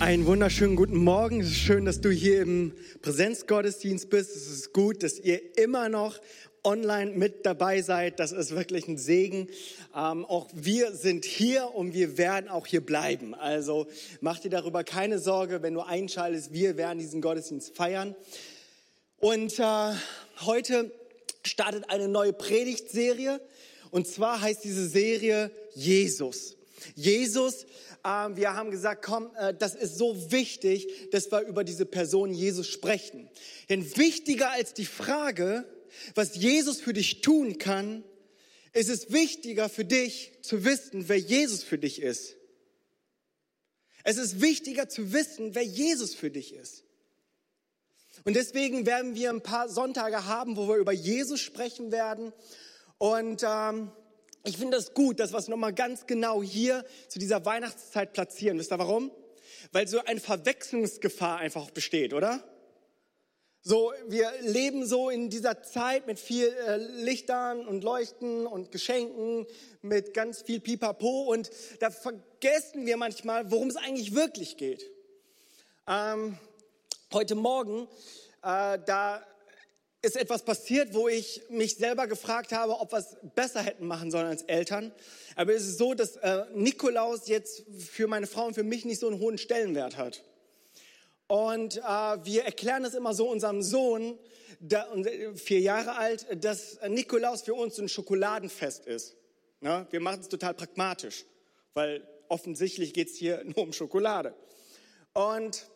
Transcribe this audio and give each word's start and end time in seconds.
Einen 0.00 0.26
wunderschönen 0.26 0.76
guten 0.76 0.96
Morgen. 0.96 1.40
Es 1.40 1.48
ist 1.48 1.58
schön, 1.58 1.84
dass 1.84 2.00
du 2.00 2.10
hier 2.10 2.42
im 2.42 2.72
Präsenzgottesdienst 3.02 4.10
bist. 4.10 4.34
Es 4.34 4.48
ist 4.48 4.72
gut, 4.72 5.02
dass 5.02 5.18
ihr 5.18 5.56
immer 5.58 5.88
noch 5.88 6.20
online 6.64 7.12
mit 7.12 7.46
dabei 7.46 7.82
seid. 7.82 8.18
Das 8.18 8.32
ist 8.32 8.50
wirklich 8.56 8.88
ein 8.88 8.98
Segen. 8.98 9.48
Ähm, 9.94 10.24
auch 10.24 10.48
wir 10.52 10.92
sind 10.92 11.24
hier 11.24 11.74
und 11.74 11.92
wir 11.94 12.18
werden 12.18 12.48
auch 12.48 12.66
hier 12.66 12.84
bleiben. 12.84 13.34
Also 13.34 13.86
mach 14.20 14.38
dir 14.38 14.50
darüber 14.50 14.84
keine 14.84 15.18
Sorge, 15.18 15.62
wenn 15.62 15.74
du 15.74 15.80
einschaltest. 15.80 16.52
Wir 16.52 16.76
werden 16.76 16.98
diesen 16.98 17.20
Gottesdienst 17.20 17.76
feiern. 17.76 18.16
Und 19.18 19.58
äh, 19.58 19.92
heute 20.40 20.90
startet 21.44 21.90
eine 21.90 22.08
neue 22.08 22.32
Predigtserie. 22.32 23.40
Und 23.90 24.08
zwar 24.08 24.40
heißt 24.40 24.64
diese 24.64 24.88
Serie 24.88 25.50
Jesus. 25.74 26.56
Jesus, 26.94 27.66
wir 28.04 28.54
haben 28.54 28.70
gesagt, 28.70 29.04
komm, 29.04 29.34
äh, 29.36 29.54
das 29.54 29.74
ist 29.74 29.96
so 29.96 30.30
wichtig, 30.30 31.10
dass 31.10 31.32
wir 31.32 31.40
über 31.40 31.64
diese 31.64 31.86
Person 31.86 32.32
Jesus 32.32 32.68
sprechen. 32.68 33.30
Denn 33.70 33.96
wichtiger 33.96 34.50
als 34.50 34.74
die 34.74 34.84
Frage, 34.84 35.64
was 36.14 36.36
Jesus 36.36 36.80
für 36.80 36.92
dich 36.92 37.22
tun 37.22 37.56
kann, 37.58 38.04
ist 38.74 38.90
es 38.90 39.12
wichtiger 39.12 39.68
für 39.68 39.84
dich 39.84 40.32
zu 40.42 40.64
wissen, 40.64 41.08
wer 41.08 41.18
Jesus 41.18 41.62
für 41.62 41.78
dich 41.78 42.02
ist. 42.02 42.36
Es 44.02 44.18
ist 44.18 44.42
wichtiger 44.42 44.88
zu 44.88 45.14
wissen, 45.14 45.54
wer 45.54 45.64
Jesus 45.64 46.14
für 46.14 46.30
dich 46.30 46.52
ist. 46.54 46.84
Und 48.24 48.34
deswegen 48.36 48.84
werden 48.84 49.14
wir 49.14 49.30
ein 49.30 49.42
paar 49.42 49.68
Sonntage 49.68 50.26
haben, 50.26 50.56
wo 50.56 50.68
wir 50.68 50.76
über 50.76 50.92
Jesus 50.92 51.40
sprechen 51.40 51.90
werden. 51.90 52.32
Und 52.98 53.42
ähm, 53.48 53.90
ich 54.44 54.58
finde 54.58 54.76
das 54.76 54.92
gut, 54.92 55.20
dass 55.20 55.32
wir 55.32 55.38
es 55.38 55.48
nochmal 55.48 55.72
ganz 55.72 56.06
genau 56.06 56.42
hier 56.42 56.84
zu 57.08 57.18
dieser 57.18 57.44
Weihnachtszeit 57.46 58.12
platzieren. 58.12 58.58
Wisst 58.58 58.72
ihr 58.72 58.78
warum? 58.78 59.10
Weil 59.72 59.88
so 59.88 60.04
eine 60.04 60.20
Verwechslungsgefahr 60.20 61.38
einfach 61.38 61.70
besteht, 61.70 62.12
oder? 62.12 62.44
So, 63.62 63.94
wir 64.08 64.30
leben 64.42 64.84
so 64.84 65.08
in 65.08 65.30
dieser 65.30 65.62
Zeit 65.62 66.06
mit 66.06 66.18
viel 66.18 66.48
äh, 66.48 66.76
Lichtern 66.76 67.66
und 67.66 67.82
Leuchten 67.82 68.46
und 68.46 68.70
Geschenken, 68.70 69.46
mit 69.80 70.12
ganz 70.12 70.42
viel 70.42 70.60
Pipapo 70.60 71.22
und 71.32 71.50
da 71.80 71.90
vergessen 71.90 72.84
wir 72.84 72.98
manchmal, 72.98 73.50
worum 73.50 73.68
es 73.68 73.76
eigentlich 73.76 74.14
wirklich 74.14 74.58
geht. 74.58 74.90
Ähm, 75.88 76.36
heute 77.14 77.34
Morgen, 77.34 77.88
äh, 78.42 78.78
da 78.84 79.26
ist 80.04 80.16
etwas 80.16 80.44
passiert, 80.44 80.94
wo 80.94 81.08
ich 81.08 81.42
mich 81.48 81.76
selber 81.76 82.06
gefragt 82.06 82.52
habe, 82.52 82.78
ob 82.80 82.92
wir 82.92 82.98
es 82.98 83.16
besser 83.34 83.62
hätten 83.62 83.86
machen 83.86 84.10
sollen 84.10 84.26
als 84.26 84.42
Eltern. 84.42 84.92
Aber 85.34 85.54
es 85.54 85.66
ist 85.66 85.78
so, 85.78 85.94
dass 85.94 86.16
äh, 86.16 86.44
Nikolaus 86.54 87.26
jetzt 87.26 87.64
für 87.78 88.06
meine 88.06 88.26
Frau 88.26 88.46
und 88.46 88.54
für 88.54 88.62
mich 88.62 88.84
nicht 88.84 89.00
so 89.00 89.08
einen 89.08 89.18
hohen 89.18 89.38
Stellenwert 89.38 89.96
hat. 89.96 90.22
Und 91.26 91.78
äh, 91.78 91.80
wir 91.80 92.44
erklären 92.44 92.84
es 92.84 92.94
immer 92.94 93.14
so 93.14 93.28
unserem 93.28 93.62
Sohn, 93.62 94.18
der, 94.60 94.86
vier 95.34 95.60
Jahre 95.60 95.96
alt, 95.96 96.26
dass 96.44 96.78
Nikolaus 96.88 97.42
für 97.42 97.54
uns 97.54 97.78
ein 97.78 97.88
Schokoladenfest 97.88 98.86
ist. 98.86 99.16
Ja, 99.60 99.86
wir 99.90 100.00
machen 100.00 100.20
es 100.20 100.28
total 100.28 100.54
pragmatisch, 100.54 101.24
weil 101.72 102.06
offensichtlich 102.28 102.92
geht 102.92 103.08
es 103.08 103.16
hier 103.16 103.42
nur 103.56 103.58
um 103.58 103.72
Schokolade. 103.72 104.34
Und 105.14 105.66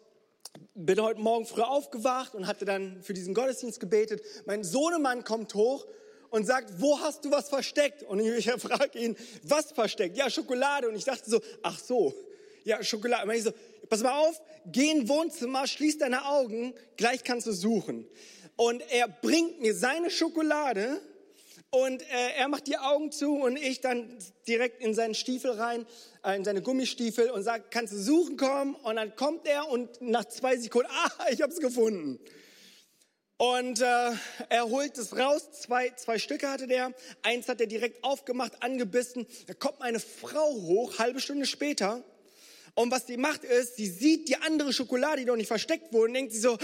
bin 0.74 1.00
heute 1.00 1.20
Morgen 1.20 1.46
früh 1.46 1.62
aufgewacht 1.62 2.34
und 2.34 2.46
hatte 2.46 2.64
dann 2.64 3.02
für 3.02 3.14
diesen 3.14 3.34
Gottesdienst 3.34 3.80
gebetet. 3.80 4.22
Mein 4.46 4.64
Sohnemann 4.64 5.24
kommt 5.24 5.54
hoch 5.54 5.86
und 6.30 6.46
sagt, 6.46 6.80
wo 6.80 7.00
hast 7.00 7.24
du 7.24 7.30
was 7.30 7.48
versteckt? 7.48 8.02
Und 8.02 8.20
ich 8.20 8.50
frage 8.50 8.98
ihn, 8.98 9.16
was 9.42 9.72
versteckt? 9.72 10.16
Ja, 10.16 10.30
Schokolade. 10.30 10.88
Und 10.88 10.96
ich 10.96 11.04
dachte 11.04 11.28
so, 11.28 11.40
ach 11.62 11.78
so, 11.78 12.14
ja, 12.64 12.82
Schokolade. 12.82 13.28
Und 13.28 13.34
ich 13.34 13.44
so, 13.44 13.52
pass 13.88 14.02
mal 14.02 14.18
auf, 14.18 14.40
geh 14.66 14.90
in 14.90 15.08
Wohnzimmer, 15.08 15.66
schließ 15.66 15.98
deine 15.98 16.26
Augen, 16.26 16.74
gleich 16.96 17.24
kannst 17.24 17.46
du 17.46 17.52
suchen. 17.52 18.06
Und 18.56 18.82
er 18.90 19.08
bringt 19.08 19.60
mir 19.60 19.74
seine 19.74 20.10
Schokolade 20.10 21.00
und 21.70 22.02
äh, 22.02 22.30
er 22.38 22.48
macht 22.48 22.66
die 22.66 22.78
Augen 22.78 23.12
zu 23.12 23.34
und 23.34 23.56
ich 23.56 23.80
dann 23.80 24.08
direkt 24.46 24.82
in 24.82 24.94
seinen 24.94 25.14
Stiefel 25.14 25.50
rein, 25.52 25.86
äh, 26.24 26.36
in 26.36 26.44
seine 26.44 26.62
Gummistiefel 26.62 27.30
und 27.30 27.42
sagt, 27.42 27.70
kannst 27.70 27.92
du 27.92 27.98
suchen 27.98 28.36
kommen? 28.36 28.74
Und 28.74 28.96
dann 28.96 29.14
kommt 29.16 29.46
er 29.46 29.68
und 29.68 30.00
nach 30.00 30.24
zwei 30.24 30.56
Sekunden, 30.56 30.88
ah, 31.04 31.26
ich 31.30 31.42
habe 31.42 31.52
es 31.52 31.60
gefunden. 31.60 32.18
Und 33.36 33.80
äh, 33.80 34.10
er 34.48 34.64
holt 34.64 34.98
es 34.98 35.16
raus, 35.16 35.52
zwei, 35.52 35.90
zwei 35.90 36.18
Stücke 36.18 36.50
hatte 36.50 36.66
der, 36.66 36.92
eins 37.22 37.48
hat 37.48 37.60
er 37.60 37.66
direkt 37.66 38.02
aufgemacht, 38.02 38.62
angebissen. 38.62 39.26
Da 39.46 39.54
kommt 39.54 39.78
meine 39.78 40.00
Frau 40.00 40.50
hoch, 40.50 40.98
halbe 40.98 41.20
Stunde 41.20 41.46
später 41.46 42.02
und 42.74 42.90
was 42.90 43.06
sie 43.06 43.16
macht 43.16 43.44
ist, 43.44 43.76
sie 43.76 43.86
sieht 43.86 44.28
die 44.28 44.36
andere 44.36 44.72
Schokolade, 44.72 45.18
die 45.18 45.24
noch 45.24 45.36
nicht 45.36 45.48
versteckt 45.48 45.92
wurde, 45.92 46.08
und 46.08 46.14
denkt 46.14 46.32
sie 46.32 46.38
so, 46.38 46.56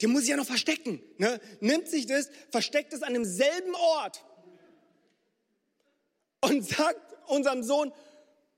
die 0.00 0.06
muss 0.06 0.22
ich 0.22 0.30
ja 0.30 0.36
noch 0.36 0.46
verstecken. 0.46 1.02
Ne? 1.18 1.40
Nimmt 1.60 1.88
sich 1.88 2.06
das, 2.06 2.30
versteckt 2.50 2.92
es 2.92 3.02
an 3.02 3.12
demselben 3.12 3.74
Ort 3.74 4.24
und 6.40 6.66
sagt 6.66 7.00
unserem 7.26 7.62
Sohn, 7.62 7.92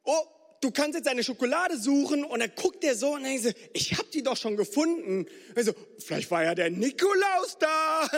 oh, 0.04 0.22
du 0.60 0.70
kannst 0.70 0.96
jetzt 0.96 1.08
eine 1.08 1.24
Schokolade 1.24 1.78
suchen. 1.78 2.24
Und 2.24 2.40
dann 2.40 2.52
guckt 2.54 2.82
der 2.82 2.94
so 2.94 3.14
und 3.14 3.24
denkt 3.24 3.42
so, 3.42 3.50
ich 3.72 3.92
habe 3.96 4.08
die 4.12 4.22
doch 4.22 4.36
schon 4.36 4.56
gefunden. 4.56 5.26
Also, 5.54 5.72
vielleicht 5.98 6.30
war 6.30 6.44
ja 6.44 6.54
der 6.54 6.70
Nikolaus 6.70 7.58
da. 7.58 8.08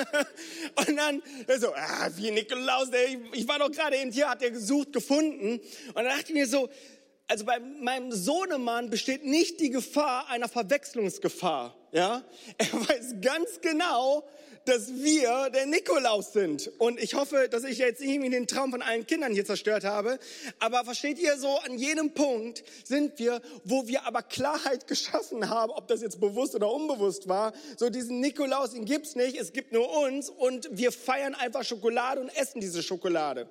Und 0.87 0.97
dann 0.97 1.23
so, 1.59 1.73
ah, 1.75 2.11
wie 2.17 2.31
Nikolaus, 2.31 2.89
ich 3.33 3.49
war 3.49 3.59
doch 3.59 3.71
gerade 3.71 3.97
eben 3.97 4.11
hier, 4.11 4.29
hat 4.29 4.43
er 4.43 4.51
gesucht, 4.51 4.93
gefunden. 4.93 5.59
Und 5.59 5.95
dann 5.95 6.07
dachte 6.07 6.25
ich 6.29 6.35
mir 6.35 6.47
so, 6.47 6.69
also 7.29 7.45
bei 7.45 7.61
meinem 7.61 8.13
Sohnemann 8.13 8.91
besteht 8.91 9.25
nicht 9.25 9.61
die 9.61 9.71
Gefahr 9.71 10.29
einer 10.29 10.49
Verwechslungsgefahr. 10.49 11.75
Ja, 11.93 12.25
er 12.59 12.73
weiß 12.89 13.17
ganz 13.21 13.61
genau, 13.61 14.25
dass 14.65 14.95
wir 14.95 15.51
der 15.51 15.67
Nikolaus 15.67 16.33
sind. 16.33 16.71
Und 16.79 17.01
ich 17.01 17.15
hoffe, 17.15 17.49
dass 17.51 17.65
ich 17.65 17.79
jetzt 17.79 18.01
irgendwie 18.01 18.31
den 18.31 18.47
Traum 18.47 18.71
von 18.71 18.83
allen 18.83 19.07
Kindern 19.07 19.33
hier 19.33 19.45
zerstört 19.45 19.85
habe. 19.85 20.19
Aber 20.59 20.85
versteht 20.85 21.19
ihr 21.19 21.37
so, 21.37 21.59
an 21.59 21.79
jedem 21.79 22.15
Punkt 22.15 22.65
sind 22.85 23.19
wir, 23.19 23.41
wo 23.65 23.87
wir 23.87 24.07
aber 24.07 24.23
Klarheit 24.23 24.87
geschaffen 24.87 25.49
haben, 25.49 25.73
ob 25.73 25.89
das 25.89 26.03
jetzt 26.03 26.21
bewusst 26.21 26.55
oder 26.55 26.71
unbewusst 26.73 27.29
war. 27.29 27.53
So 27.77 27.91
diesen 27.91 28.21
Nikolaus, 28.21 28.71
den 28.73 28.85
gibt's 28.85 29.17
nicht, 29.17 29.37
es 29.37 29.53
gibt 29.53 29.73
nur 29.73 29.91
uns 30.05 30.31
und 30.31 30.69
wir 30.73 30.93
feiern 30.93 31.35
einfach 31.35 31.65
Schokolade 31.65 32.21
und 32.21 32.29
essen 32.29 32.61
diese 32.61 32.83
Schokolade. 32.83 33.49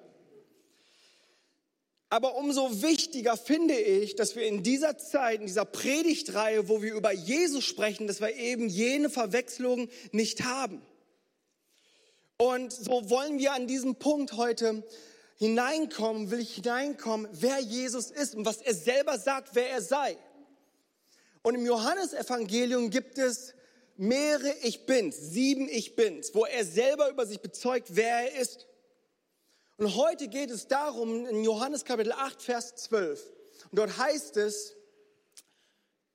Aber 2.11 2.35
umso 2.35 2.81
wichtiger 2.81 3.37
finde 3.37 3.73
ich, 3.73 4.15
dass 4.15 4.35
wir 4.35 4.45
in 4.45 4.63
dieser 4.63 4.97
Zeit, 4.97 5.39
in 5.39 5.47
dieser 5.47 5.63
Predigtreihe, 5.63 6.67
wo 6.67 6.81
wir 6.81 6.93
über 6.93 7.13
Jesus 7.13 7.63
sprechen, 7.63 8.05
dass 8.05 8.19
wir 8.19 8.35
eben 8.35 8.67
jene 8.67 9.09
Verwechslung 9.09 9.87
nicht 10.11 10.43
haben. 10.43 10.81
Und 12.41 12.73
so 12.73 13.07
wollen 13.11 13.37
wir 13.37 13.53
an 13.53 13.67
diesem 13.67 13.97
Punkt 13.97 14.33
heute 14.33 14.83
hineinkommen, 15.35 16.31
will 16.31 16.39
ich 16.39 16.55
hineinkommen, 16.55 17.29
wer 17.33 17.59
Jesus 17.59 18.09
ist 18.09 18.33
und 18.33 18.47
was 18.47 18.63
er 18.63 18.73
selber 18.73 19.19
sagt, 19.19 19.53
wer 19.53 19.69
er 19.69 19.83
sei. 19.83 20.17
Und 21.43 21.53
im 21.53 21.67
Johannesevangelium 21.67 22.89
gibt 22.89 23.19
es 23.19 23.53
mehrere 23.95 24.55
Ich 24.63 24.87
Bins, 24.87 25.17
sieben 25.17 25.69
Ich 25.69 25.95
Bins, 25.95 26.33
wo 26.33 26.45
er 26.45 26.65
selber 26.65 27.11
über 27.11 27.27
sich 27.27 27.41
bezeugt, 27.41 27.89
wer 27.91 28.31
er 28.33 28.41
ist. 28.41 28.65
Und 29.77 29.95
heute 29.95 30.27
geht 30.27 30.49
es 30.49 30.67
darum, 30.67 31.27
in 31.27 31.43
Johannes 31.43 31.85
Kapitel 31.85 32.11
8, 32.11 32.41
Vers 32.41 32.73
12. 32.75 33.23
Und 33.69 33.77
dort 33.77 33.99
heißt 33.99 34.37
es, 34.37 34.75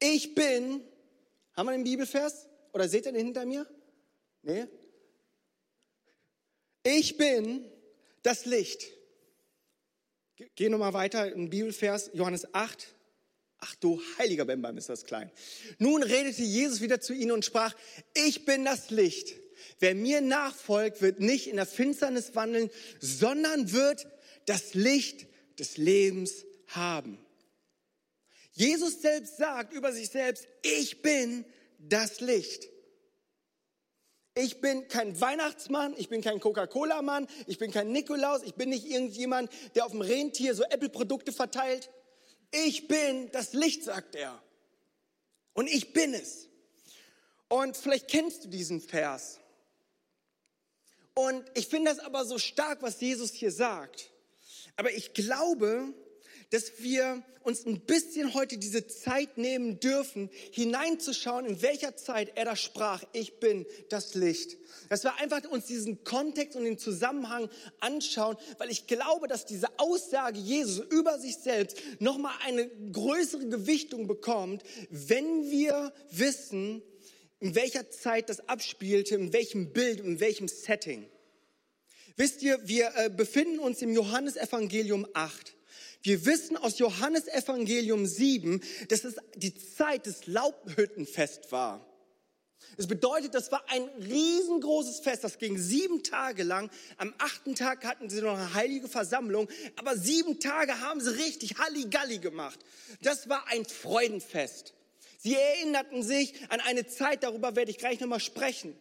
ich 0.01 0.35
bin, 0.35 0.83
haben 1.57 1.67
wir 1.67 1.73
den 1.73 1.85
Bibelvers? 1.85 2.49
Oder 2.73 2.89
seht 2.89 3.07
ihr 3.07 3.13
den 3.13 3.27
hinter 3.27 3.47
mir? 3.47 3.65
Nee? 4.43 4.67
Ich 6.89 7.17
bin 7.17 7.65
das 8.23 8.45
Licht. 8.45 8.87
Geh 10.55 10.69
nochmal 10.69 10.93
weiter 10.93 11.33
im 11.33 11.51
Bibelvers, 11.51 12.11
Johannes 12.13 12.55
8. 12.55 12.95
Ach 13.59 13.75
du 13.75 14.01
heiliger 14.19 14.45
Bembam 14.45 14.79
ist 14.79 14.89
das 14.89 15.05
klein. 15.05 15.33
Nun 15.79 16.05
redete 16.05 16.45
Jesus 16.45 16.81
wieder 16.81 17.01
zu 17.01 17.13
ihnen 17.13 17.33
und 17.33 17.45
sprach, 17.45 17.75
ich 18.15 18.45
bin 18.45 18.65
das 18.65 18.91
Licht. 18.91 19.35
Wer 19.81 19.97
mir 19.97 20.21
nachfolgt, 20.21 21.03
wird 21.03 21.19
nicht 21.19 21.49
in 21.49 21.57
der 21.57 21.67
Finsternis 21.67 22.37
wandeln, 22.37 22.71
sondern 23.01 23.73
wird 23.73 24.07
das 24.45 24.75
Licht 24.75 25.27
des 25.59 25.79
Lebens 25.79 26.45
haben. 26.69 27.19
Jesus 28.53 29.03
selbst 29.03 29.39
sagt 29.39 29.73
über 29.73 29.93
sich 29.93 30.11
selbst, 30.11 30.47
ich 30.63 31.03
bin 31.03 31.45
das 31.81 32.21
Licht. 32.21 32.69
Ich 34.39 34.61
bin 34.61 34.87
kein 34.89 35.19
Weihnachtsmann, 35.19 35.95
ich 35.97 36.11
bin 36.11 36.21
kein 36.21 36.41
Coca-Cola-Mann, 36.41 37.27
ich 37.47 37.57
bin 37.57 37.71
kein 37.71 37.91
Nikolaus, 37.91 38.43
ich 38.43 38.55
bin 38.55 38.69
nicht 38.69 38.85
irgendjemand, 38.85 39.51
der 39.75 39.87
auf 39.87 39.93
dem 39.93 40.03
Rentier 40.03 40.55
so 40.55 40.63
Apple-Produkte 40.63 41.33
verteilt. 41.33 41.89
Ich 42.51 42.87
bin 42.87 43.31
das 43.33 43.55
Licht, 43.55 43.83
sagt 43.83 44.15
er. 44.15 44.39
Und 45.55 45.69
ich 45.69 45.95
bin 45.95 46.13
es. 46.13 46.49
Und 47.49 47.79
vielleicht 47.79 48.09
kennst 48.09 48.45
du 48.45 48.49
diesen 48.49 48.83
Vers. 48.83 49.41
Und 51.15 51.43
ich 51.55 51.67
finde 51.69 51.93
das 51.93 51.99
aber 52.01 52.27
so 52.27 52.39
stark, 52.39 52.83
was 52.83 53.01
Jesus 53.01 53.33
hier 53.33 53.51
sagt. 53.51 54.11
Aber 54.77 54.93
ich 54.93 55.15
glaube, 55.15 55.95
dass 56.51 56.81
wir 56.81 57.23
uns 57.43 57.65
ein 57.65 57.81
bisschen 57.81 58.35
heute 58.35 58.59
diese 58.59 58.87
Zeit 58.87 59.39
nehmen 59.39 59.79
dürfen, 59.79 60.31
hineinzuschauen, 60.51 61.47
in 61.47 61.63
welcher 61.63 61.97
Zeit 61.97 62.33
er 62.35 62.45
da 62.45 62.57
sprach, 62.57 63.05
ich 63.13 63.39
bin 63.39 63.67
das 63.89 64.15
Licht. 64.15 64.57
Dass 64.89 65.05
wir 65.05 65.15
einfach 65.17 65.45
uns 65.51 65.67
diesen 65.67 66.03
Kontext 66.05 66.57
und 66.57 66.65
den 66.65 66.79
Zusammenhang 66.79 67.49
anschauen, 67.81 68.37
weil 68.59 68.71
ich 68.71 68.87
glaube, 68.87 69.29
dass 69.29 69.47
diese 69.47 69.79
Aussage 69.79 70.39
Jesus 70.39 70.85
über 70.91 71.19
sich 71.19 71.37
selbst 71.37 71.79
nochmal 72.01 72.35
eine 72.45 72.69
größere 72.93 73.47
Gewichtung 73.47 74.07
bekommt, 74.07 74.63
wenn 74.91 75.51
wir 75.51 75.93
wissen, 76.11 76.83
in 77.39 77.55
welcher 77.55 77.91
Zeit 77.91 78.29
das 78.29 78.49
abspielte, 78.49 79.15
in 79.15 79.33
welchem 79.33 79.73
Bild, 79.73 80.01
in 80.01 80.21
welchem 80.21 80.49
Setting. 80.49 81.09
Wisst 82.17 82.43
ihr, 82.43 82.59
wir 82.67 82.93
äh, 82.97 83.11
befinden 83.11 83.59
uns 83.59 83.83
im 83.83 83.93
Johannesevangelium 83.93 85.07
8. 85.13 85.56
Wir 86.03 86.25
wissen 86.25 86.57
aus 86.57 86.79
Johannesevangelium 86.79 88.07
7, 88.07 88.63
dass 88.89 89.05
es 89.05 89.17
die 89.35 89.55
Zeit 89.55 90.07
des 90.07 90.27
Laubhüttenfest 90.27 91.53
war. 91.53 91.85
Das 92.77 92.87
bedeutet, 92.87 93.35
das 93.35 93.51
war 93.53 93.65
ein 93.69 93.89
riesengroßes 94.01 95.01
Fest, 95.01 95.25
das 95.25 95.39
ging 95.39 95.57
sieben 95.57 96.03
Tage 96.03 96.43
lang. 96.43 96.71
Am 96.99 97.15
achten 97.19 97.55
Tag 97.55 97.85
hatten 97.85 98.11
sie 98.11 98.21
noch 98.21 98.35
eine 98.35 98.55
heilige 98.55 98.89
Versammlung, 98.89 99.49
aber 99.77 99.97
sieben 99.97 100.41
Tage 100.41 100.81
haben 100.81 101.01
sie 101.01 101.17
richtig 101.17 101.59
Halligalli 101.59 102.19
gemacht. 102.19 102.59
Das 103.03 103.29
war 103.29 103.47
ein 103.49 103.65
Freudenfest. 103.65 104.75
Sie 105.19 105.35
erinnerten 105.35 106.03
sich 106.03 106.35
an 106.51 106.61
eine 106.61 106.87
Zeit, 106.87 107.23
darüber 107.23 107.57
werde 107.57 107.71
ich 107.71 107.79
gleich 107.79 108.01
nochmal 108.01 108.21
sprechen. 108.21 108.77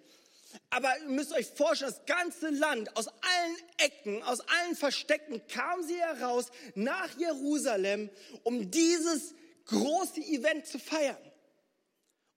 Aber 0.70 0.98
ihr 1.00 1.10
müsst 1.10 1.34
euch 1.34 1.48
vorstellen, 1.48 1.92
das 1.92 2.06
ganze 2.06 2.50
Land, 2.50 2.96
aus 2.98 3.08
allen 3.08 3.58
Ecken, 3.78 4.24
aus 4.24 4.40
allen 4.42 4.76
Verstecken 4.76 5.46
kam 5.48 5.84
sie 5.84 6.00
heraus 6.00 6.48
nach 6.76 7.18
Jerusalem, 7.18 8.10
um 8.44 8.72
dieses 8.72 9.34
große 9.66 10.22
Event 10.22 10.68
zu 10.68 10.80
feiern. 10.80 11.18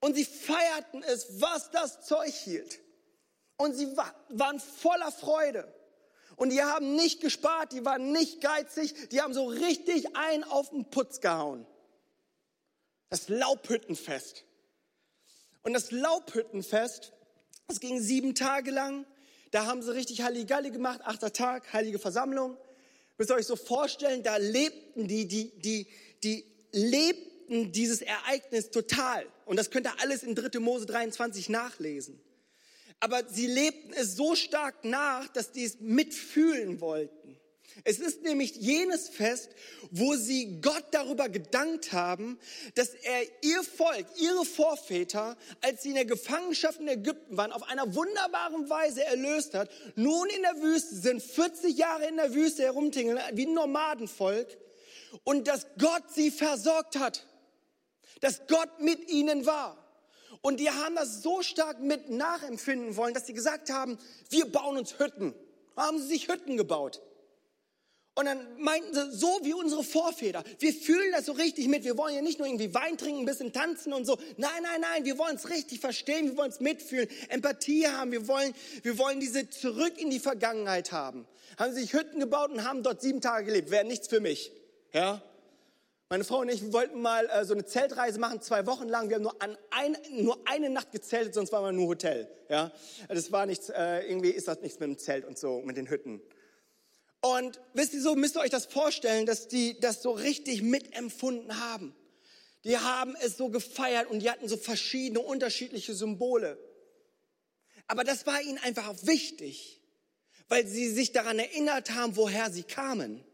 Und 0.01 0.15
sie 0.15 0.25
feierten 0.25 1.03
es, 1.03 1.41
was 1.41 1.71
das 1.71 2.07
Zeug 2.07 2.33
hielt. 2.33 2.81
Und 3.57 3.75
sie 3.75 3.97
waren 3.97 4.61
voller 4.61 5.11
Freude. 5.11 5.73
Und 6.37 6.51
die 6.51 6.63
haben 6.63 6.95
nicht 6.95 7.21
gespart, 7.21 7.73
die 7.73 7.85
waren 7.85 8.13
nicht 8.13 8.41
geizig, 8.41 9.09
die 9.11 9.21
haben 9.21 9.35
so 9.35 9.47
richtig 9.47 10.17
einen 10.17 10.45
auf 10.45 10.71
den 10.71 10.89
Putz 10.89 11.21
gehauen. 11.21 11.67
Das 13.11 13.29
Laubhüttenfest. 13.29 14.45
Und 15.63 15.73
das 15.73 15.91
Laubhüttenfest 15.91 17.13
es 17.69 17.81
ging 17.81 18.01
sieben 18.01 18.35
Tage 18.35 18.71
lang. 18.71 19.05
Da 19.51 19.67
haben 19.67 19.83
sie 19.83 19.95
richtig 19.95 20.23
Halligalli 20.23 20.71
gemacht. 20.71 21.01
Achter 21.05 21.33
Tag, 21.33 21.73
heilige 21.73 21.99
Versammlung. 21.99 22.57
Müsst 23.19 23.31
ihr 23.31 23.37
euch 23.37 23.47
so 23.47 23.57
vorstellen, 23.57 24.23
da 24.23 24.37
lebten 24.37 25.07
die, 25.07 25.27
die, 25.27 25.53
die, 25.61 25.87
die 26.23 26.45
lebten 26.73 27.73
dieses 27.73 28.01
Ereignis 28.01 28.71
total. 28.71 29.27
Und 29.45 29.57
das 29.57 29.71
könnt 29.71 29.87
ihr 29.87 30.01
alles 30.01 30.23
in 30.23 30.35
3. 30.35 30.59
Mose 30.61 30.87
23 30.87 31.49
nachlesen. 31.51 32.21
Aber 33.01 33.29
sie 33.29 33.47
lebten 33.47 33.93
es 33.93 34.17
so 34.17 34.35
stark 34.35 34.85
nach, 34.85 35.29
dass 35.29 35.53
die 35.53 35.65
es 35.65 35.79
mitfühlen 35.81 36.81
wollten. 36.81 37.39
Es 37.85 37.99
ist 37.99 38.23
nämlich 38.23 38.57
jenes 38.57 39.09
Fest, 39.09 39.51
wo 39.91 40.17
sie 40.17 40.61
Gott 40.61 40.87
darüber 40.91 41.29
gedankt 41.29 41.93
haben, 41.93 42.39
dass 42.75 42.95
er 42.95 43.23
ihr 43.43 43.63
Volk, 43.63 44.07
ihre 44.17 44.45
Vorväter, 44.45 45.37
als 45.61 45.83
sie 45.83 45.91
in 45.91 45.95
der 45.95 46.05
Gefangenschaft 46.05 46.81
in 46.81 46.89
Ägypten 46.89 47.37
waren, 47.37 47.53
auf 47.53 47.63
einer 47.69 47.95
wunderbaren 47.95 48.69
Weise 48.69 49.05
erlöst 49.05 49.55
hat, 49.55 49.71
nun 49.95 50.29
in 50.29 50.43
der 50.43 50.63
Wüste 50.63 50.97
sind, 50.97 51.23
40 51.23 51.77
Jahre 51.77 52.07
in 52.07 52.17
der 52.17 52.35
Wüste 52.35 52.65
herumtingeln, 52.65 53.21
wie 53.33 53.47
ein 53.47 53.55
Nomadenvolk, 53.55 54.59
und 55.25 55.49
dass 55.49 55.67
Gott 55.79 56.05
sie 56.15 56.31
versorgt 56.31 56.99
hat, 56.99 57.27
dass 58.21 58.47
Gott 58.47 58.81
mit 58.81 59.09
ihnen 59.09 59.47
war. 59.47 59.85
Und 60.41 60.61
die 60.61 60.71
haben 60.71 60.95
das 60.95 61.23
so 61.23 61.43
stark 61.43 61.81
mit 61.81 62.11
nachempfinden 62.11 62.97
wollen, 62.97 63.15
dass 63.15 63.27
sie 63.27 63.33
gesagt 63.35 63.71
haben, 63.71 63.99
wir 64.31 64.47
bauen 64.47 64.77
uns 64.77 64.99
Hütten. 64.99 65.35
Haben 65.77 65.99
sie 65.99 66.09
sich 66.09 66.29
Hütten 66.29 66.57
gebaut. 66.57 67.01
Und 68.19 68.25
dann 68.25 68.41
meinten 68.59 68.93
sie, 68.93 69.13
so 69.13 69.39
wie 69.45 69.55
unsere 69.55 69.85
Vorväter. 69.85 70.43
Wir 70.59 70.73
fühlen 70.73 71.13
das 71.13 71.27
so 71.27 71.31
richtig 71.31 71.69
mit. 71.69 71.85
Wir 71.85 71.97
wollen 71.97 72.17
ja 72.17 72.21
nicht 72.21 72.41
nur 72.41 72.49
irgendwie 72.49 72.75
Wein 72.75 72.99
trinken, 72.99 73.21
ein 73.21 73.27
bisschen 73.27 73.53
tanzen 73.53 73.93
und 73.93 74.07
so. 74.07 74.19
Nein, 74.37 74.61
nein, 74.61 74.81
nein. 74.81 75.05
Wir 75.05 75.19
wollen 75.19 75.37
es 75.37 75.49
richtig 75.51 75.79
verstehen. 75.79 76.27
Wir 76.27 76.37
wollen 76.37 76.51
es 76.51 76.59
mitfühlen. 76.59 77.07
Empathie 77.29 77.87
haben. 77.87 78.11
Wir 78.11 78.27
wollen, 78.27 78.53
wir 78.83 78.99
wollen 78.99 79.21
diese 79.21 79.49
zurück 79.51 79.93
in 79.99 80.11
die 80.11 80.19
Vergangenheit 80.19 80.91
haben. 80.91 81.29
Haben 81.59 81.73
sich 81.73 81.93
Hütten 81.93 82.19
gebaut 82.19 82.51
und 82.51 82.65
haben 82.65 82.83
dort 82.83 83.01
sieben 83.03 83.21
Tage 83.21 83.47
gelebt. 83.47 83.71
Wäre 83.71 83.85
nichts 83.85 84.09
für 84.09 84.19
mich. 84.19 84.51
Ja? 84.93 85.23
Meine 86.09 86.25
Frau 86.25 86.41
und 86.41 86.49
ich 86.49 86.73
wollten 86.73 87.01
mal 87.01 87.27
äh, 87.27 87.45
so 87.45 87.55
eine 87.55 87.67
Zeltreise 87.67 88.19
machen, 88.19 88.43
zwei 88.43 88.67
Wochen 88.67 88.89
lang. 88.89 89.11
Wir 89.11 89.15
haben 89.15 89.23
nur, 89.23 89.41
an 89.41 89.57
ein, 89.71 89.97
nur 90.11 90.41
eine 90.45 90.71
Nacht 90.71 90.91
gezeltet, 90.91 91.35
sonst 91.35 91.53
war 91.53 91.63
wir 91.63 91.71
nur 91.71 91.87
Hotel. 91.87 92.29
Ja? 92.49 92.73
Das 93.09 93.31
war 93.31 93.47
nichts, 93.47 93.69
äh, 93.69 94.01
irgendwie 94.09 94.31
ist 94.31 94.49
das 94.49 94.61
nichts 94.61 94.81
mit 94.81 94.89
dem 94.89 94.99
Zelt 94.99 95.25
und 95.25 95.39
so, 95.39 95.63
mit 95.65 95.77
den 95.77 95.89
Hütten. 95.89 96.21
Und 97.21 97.61
wisst 97.75 97.95
ihr 97.95 98.03
so, 98.03 98.15
müsst 98.15 98.37
ihr 98.37 98.41
euch 98.41 98.51
das 98.51 98.67
vorstellen, 98.67 99.27
dass 99.27 99.49
die 99.49 99.79
das 99.81 100.03
so 100.03 100.13
richtig 100.13 100.63
mitempfunden 100.63 101.59
haben. 101.61 101.95
Die 102.65 102.79
haben 102.79 103.17
es 103.21 103.37
so 103.37 103.49
gefeiert 103.49 104.09
und 104.09 104.21
die 104.21 104.31
hatten 104.31 104.49
so 104.49 104.57
verschiedene 104.57 105.21
unterschiedliche 105.21 105.95
Symbole. 105.95 106.59
Aber 107.87 108.05
das 108.05 108.27
war 108.27 108.41
ihnen 108.43 108.59
einfach 108.59 108.95
wichtig, 109.03 109.81
weil 110.49 110.67
sie 110.67 110.89
sich 110.91 111.13
daran 111.13 111.39
erinnert 111.39 111.91
haben, 111.93 112.17
woher 112.17 112.51
sie 112.51 112.63
kamen. 112.63 113.25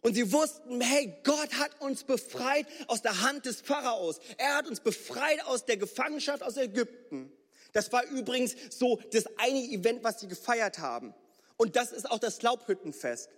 Und 0.00 0.14
sie 0.14 0.32
wussten, 0.32 0.80
hey, 0.80 1.14
Gott 1.22 1.54
hat 1.54 1.80
uns 1.80 2.04
befreit 2.04 2.66
aus 2.88 3.02
der 3.02 3.22
Hand 3.22 3.46
des 3.46 3.60
Pharaos. 3.60 4.18
Er 4.36 4.56
hat 4.56 4.66
uns 4.66 4.80
befreit 4.80 5.44
aus 5.46 5.64
der 5.64 5.76
Gefangenschaft 5.76 6.42
aus 6.42 6.56
Ägypten. 6.56 7.32
Das 7.72 7.92
war 7.92 8.04
übrigens 8.06 8.56
so 8.70 9.00
das 9.12 9.24
eine 9.38 9.60
Event, 9.60 10.02
was 10.02 10.20
sie 10.20 10.28
gefeiert 10.28 10.78
haben. 10.78 11.14
Und 11.62 11.76
das 11.76 11.92
ist 11.92 12.10
auch 12.10 12.18
das 12.18 12.42
Laubhüttenfest. 12.42 13.30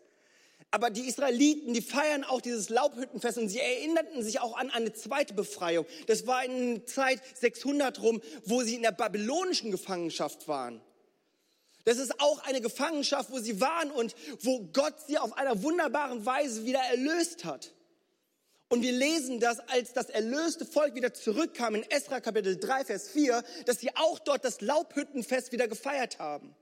Aber 0.70 0.88
die 0.88 1.06
Israeliten, 1.06 1.74
die 1.74 1.82
feiern 1.82 2.24
auch 2.24 2.40
dieses 2.40 2.70
Laubhüttenfest 2.70 3.36
und 3.36 3.50
sie 3.50 3.60
erinnerten 3.60 4.22
sich 4.22 4.40
auch 4.40 4.56
an 4.56 4.70
eine 4.70 4.94
zweite 4.94 5.34
Befreiung. 5.34 5.84
Das 6.06 6.26
war 6.26 6.42
in 6.42 6.86
Zeit 6.86 7.20
600 7.36 8.00
rum, 8.00 8.22
wo 8.46 8.62
sie 8.62 8.76
in 8.76 8.82
der 8.82 8.92
babylonischen 8.92 9.70
Gefangenschaft 9.70 10.48
waren. 10.48 10.80
Das 11.84 11.98
ist 11.98 12.18
auch 12.18 12.42
eine 12.44 12.62
Gefangenschaft, 12.62 13.30
wo 13.30 13.40
sie 13.40 13.60
waren 13.60 13.90
und 13.90 14.16
wo 14.40 14.60
Gott 14.72 14.94
sie 15.06 15.18
auf 15.18 15.36
einer 15.36 15.62
wunderbaren 15.62 16.24
Weise 16.24 16.64
wieder 16.64 16.80
erlöst 16.80 17.44
hat. 17.44 17.74
Und 18.70 18.80
wir 18.80 18.92
lesen 18.92 19.38
das, 19.38 19.60
als 19.68 19.92
das 19.92 20.08
erlöste 20.08 20.64
Volk 20.64 20.94
wieder 20.94 21.12
zurückkam 21.12 21.74
in 21.74 21.82
Esra 21.90 22.20
Kapitel 22.20 22.56
3, 22.56 22.86
Vers 22.86 23.10
4, 23.10 23.44
dass 23.66 23.80
sie 23.80 23.94
auch 23.94 24.18
dort 24.18 24.46
das 24.46 24.62
Laubhüttenfest 24.62 25.52
wieder 25.52 25.68
gefeiert 25.68 26.18
haben. 26.20 26.56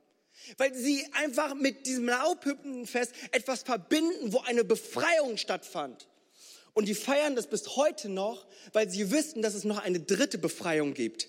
Weil 0.57 0.75
sie 0.75 1.07
einfach 1.13 1.55
mit 1.55 1.87
diesem 1.87 2.07
Laubhüppenfest 2.07 3.13
etwas 3.33 3.63
verbinden, 3.63 4.33
wo 4.33 4.41
eine 4.41 4.65
Befreiung 4.65 5.37
stattfand. 5.37 6.09
Und 6.75 6.89
die 6.89 6.95
feiern 6.95 7.37
das 7.37 7.49
bis 7.49 7.77
heute 7.77 8.09
noch, 8.09 8.47
weil 8.73 8.89
sie 8.89 9.11
wissen, 9.11 9.43
dass 9.43 9.55
es 9.55 9.65
noch 9.65 9.79
eine 9.79 10.01
dritte 10.01 10.39
Befreiung 10.39 10.95
gibt. 10.95 11.29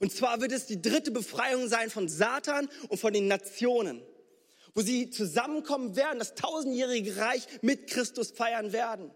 Und 0.00 0.12
zwar 0.12 0.40
wird 0.40 0.52
es 0.52 0.66
die 0.66 0.82
dritte 0.82 1.10
Befreiung 1.10 1.68
sein 1.68 1.90
von 1.90 2.08
Satan 2.08 2.68
und 2.88 2.98
von 2.98 3.12
den 3.12 3.28
Nationen, 3.28 4.02
wo 4.74 4.82
sie 4.82 5.10
zusammenkommen 5.10 5.94
werden, 5.94 6.18
das 6.18 6.34
tausendjährige 6.34 7.16
Reich 7.16 7.46
mit 7.62 7.88
Christus 7.88 8.32
feiern 8.32 8.72
werden. 8.72 9.12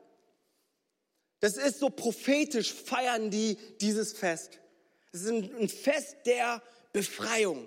Das 1.40 1.56
ist 1.56 1.78
so 1.78 1.90
prophetisch, 1.90 2.72
feiern 2.72 3.30
die 3.30 3.56
dieses 3.80 4.12
Fest. 4.12 4.60
Es 5.12 5.22
ist 5.22 5.30
ein 5.30 5.68
Fest 5.68 6.16
der 6.26 6.62
Befreiung. 6.92 7.66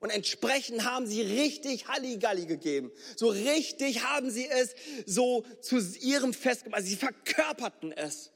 Und 0.00 0.10
entsprechend 0.10 0.84
haben 0.84 1.06
sie 1.06 1.22
richtig 1.22 1.88
Halligalli 1.88 2.46
gegeben. 2.46 2.92
So 3.16 3.28
richtig 3.28 4.04
haben 4.04 4.30
sie 4.30 4.46
es 4.46 4.74
so 5.06 5.44
zu 5.60 5.78
ihrem 6.00 6.32
Fest 6.32 6.64
gemacht. 6.64 6.82
Sie 6.84 6.96
verkörperten 6.96 7.92
es. 7.92 8.30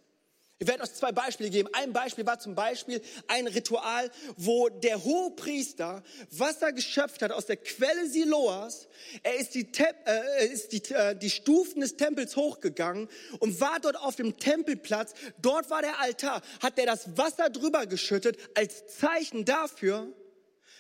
Ich 0.63 0.69
werde 0.69 0.85
euch 0.85 0.95
zwei 0.95 1.11
Beispiele 1.11 1.51
geben. 1.51 1.69
Ein 1.73 1.93
Beispiel 1.93 2.25
war 2.25 2.39
zum 2.39 2.55
Beispiel 2.55 3.03
ein 3.27 3.49
Ritual, 3.49 4.09
wo 4.37 4.69
der 4.69 5.03
Hohepriester 5.03 6.05
Wasser 6.31 6.73
geschöpft 6.73 7.23
hat 7.23 7.33
aus 7.33 7.47
der 7.47 7.57
Quelle 7.57 8.09
Siloas. 8.09 8.87
Er 9.25 9.35
ist 9.41 9.57
die, 9.57 9.67
äh, 10.07 10.47
ist 10.47 10.71
die, 10.71 10.95
äh, 10.95 11.17
die 11.17 11.31
Stufen 11.31 11.81
des 11.81 11.97
Tempels 11.97 12.37
hochgegangen 12.37 13.09
und 13.41 13.61
war 13.61 13.81
dort 13.81 13.97
auf 13.97 14.15
dem 14.15 14.37
Tempelplatz. 14.37 15.15
Dort 15.41 15.69
war 15.69 15.83
der 15.83 15.99
Altar. 15.99 16.43
Hat 16.61 16.79
er 16.79 16.87
das 16.87 17.17
Wasser 17.17 17.51
drüber 17.51 17.87
geschüttet 17.87 18.39
als 18.55 18.87
Zeichen 18.87 19.45
dafür, 19.45 20.13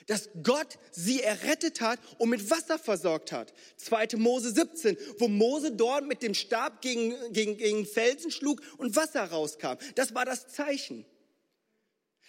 dass 0.06 0.30
Gott 0.42 0.78
sie 0.90 1.22
errettet 1.22 1.80
hat 1.80 1.98
und 2.18 2.30
mit 2.30 2.50
Wasser 2.50 2.78
versorgt 2.78 3.32
hat. 3.32 3.52
2. 3.76 4.16
Mose 4.16 4.52
17, 4.52 4.96
wo 5.18 5.28
Mose 5.28 5.72
dort 5.72 6.06
mit 6.06 6.22
dem 6.22 6.34
Stab 6.34 6.82
gegen, 6.82 7.14
gegen, 7.32 7.56
gegen 7.56 7.86
Felsen 7.86 8.30
schlug 8.30 8.60
und 8.78 8.96
Wasser 8.96 9.24
rauskam. 9.24 9.74
Das 9.94 10.14
war 10.14 10.24
das 10.24 10.48
Zeichen. 10.48 11.04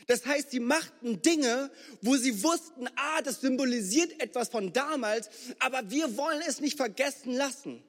Das 0.07 0.25
heißt, 0.25 0.51
sie 0.51 0.59
machten 0.59 1.21
Dinge, 1.21 1.71
wo 2.01 2.15
sie 2.15 2.43
wussten, 2.43 2.87
ah, 2.95 3.21
das 3.21 3.41
symbolisiert 3.41 4.21
etwas 4.21 4.49
von 4.49 4.73
damals, 4.73 5.29
aber 5.59 5.89
wir 5.89 6.17
wollen 6.17 6.41
es 6.45 6.59
nicht 6.59 6.77
vergessen 6.77 7.33
lassen. 7.33 7.83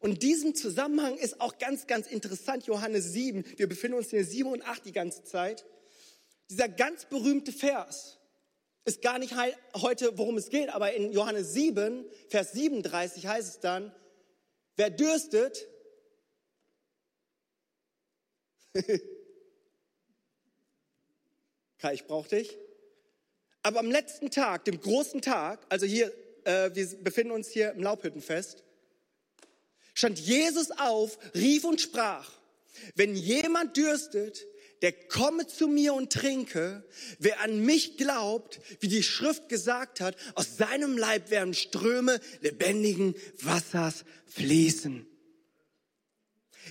Und 0.00 0.22
diesem 0.22 0.54
Zusammenhang 0.54 1.16
ist 1.16 1.40
auch 1.40 1.58
ganz, 1.58 1.86
ganz 1.86 2.06
interessant 2.06 2.66
Johannes 2.66 3.12
7. 3.12 3.44
Wir 3.56 3.68
befinden 3.68 3.96
uns 3.96 4.12
in 4.12 4.18
der 4.18 4.26
7 4.26 4.48
und 4.50 4.62
8 4.62 4.84
die 4.84 4.92
ganze 4.92 5.24
Zeit. 5.24 5.64
Dieser 6.50 6.68
ganz 6.68 7.04
berühmte 7.04 7.52
Vers 7.52 8.17
ist 8.88 9.02
gar 9.02 9.18
nicht 9.18 9.34
heute, 9.76 10.16
worum 10.18 10.36
es 10.38 10.48
geht, 10.48 10.70
aber 10.70 10.92
in 10.94 11.12
Johannes 11.12 11.52
7, 11.52 12.04
Vers 12.28 12.52
37 12.52 13.26
heißt 13.26 13.48
es 13.48 13.60
dann, 13.60 13.94
wer 14.76 14.90
dürstet, 14.90 15.68
Kai, 21.78 21.94
ich 21.94 22.06
brauche 22.06 22.28
dich. 22.28 22.58
Aber 23.62 23.80
am 23.80 23.90
letzten 23.90 24.30
Tag, 24.30 24.64
dem 24.64 24.80
großen 24.80 25.20
Tag, 25.20 25.66
also 25.68 25.84
hier, 25.86 26.12
äh, 26.44 26.70
wir 26.74 26.86
befinden 27.02 27.32
uns 27.32 27.48
hier 27.48 27.72
im 27.72 27.82
Laubhüttenfest, 27.82 28.64
stand 29.94 30.18
Jesus 30.18 30.70
auf, 30.70 31.18
rief 31.34 31.64
und 31.64 31.80
sprach, 31.80 32.30
wenn 32.94 33.14
jemand 33.14 33.76
dürstet, 33.76 34.46
der 34.82 34.92
komme 34.92 35.46
zu 35.46 35.68
mir 35.68 35.94
und 35.94 36.12
trinke. 36.12 36.84
Wer 37.18 37.40
an 37.40 37.60
mich 37.64 37.96
glaubt, 37.96 38.60
wie 38.80 38.88
die 38.88 39.02
Schrift 39.02 39.48
gesagt 39.48 40.00
hat, 40.00 40.16
aus 40.34 40.56
seinem 40.56 40.96
Leib 40.96 41.30
werden 41.30 41.54
Ströme 41.54 42.20
lebendigen 42.40 43.14
Wassers 43.42 44.04
fließen. 44.26 45.06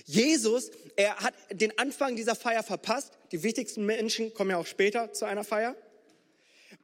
Jesus, 0.04 0.70
er 0.96 1.16
hat 1.16 1.34
den 1.52 1.76
Anfang 1.78 2.16
dieser 2.16 2.34
Feier 2.34 2.62
verpasst. 2.62 3.18
Die 3.32 3.42
wichtigsten 3.42 3.84
Menschen 3.84 4.32
kommen 4.32 4.50
ja 4.50 4.56
auch 4.56 4.66
später 4.66 5.12
zu 5.12 5.24
einer 5.24 5.44
Feier. 5.44 5.76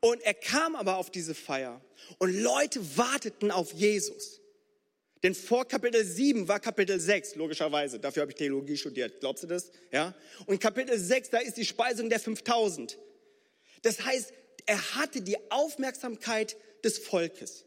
Und 0.00 0.20
er 0.22 0.34
kam 0.34 0.76
aber 0.76 0.96
auf 0.96 1.10
diese 1.10 1.34
Feier 1.34 1.80
und 2.18 2.30
Leute 2.32 2.96
warteten 2.96 3.50
auf 3.50 3.72
Jesus. 3.72 4.40
Denn 5.24 5.34
vor 5.34 5.66
Kapitel 5.66 6.04
7 6.04 6.48
war 6.48 6.60
Kapitel 6.60 7.00
6, 7.00 7.36
logischerweise. 7.36 7.98
Dafür 7.98 8.20
habe 8.20 8.32
ich 8.32 8.36
Theologie 8.36 8.76
studiert. 8.76 9.20
Glaubst 9.20 9.42
du 9.42 9.46
das? 9.46 9.72
Ja? 9.90 10.14
Und 10.44 10.60
Kapitel 10.60 10.98
6, 10.98 11.30
da 11.30 11.38
ist 11.38 11.56
die 11.56 11.64
Speisung 11.64 12.10
der 12.10 12.20
5000. 12.20 12.98
Das 13.80 14.04
heißt, 14.04 14.34
er 14.66 14.96
hatte 14.96 15.22
die 15.22 15.38
Aufmerksamkeit 15.50 16.58
des 16.84 16.98
Volkes. 16.98 17.64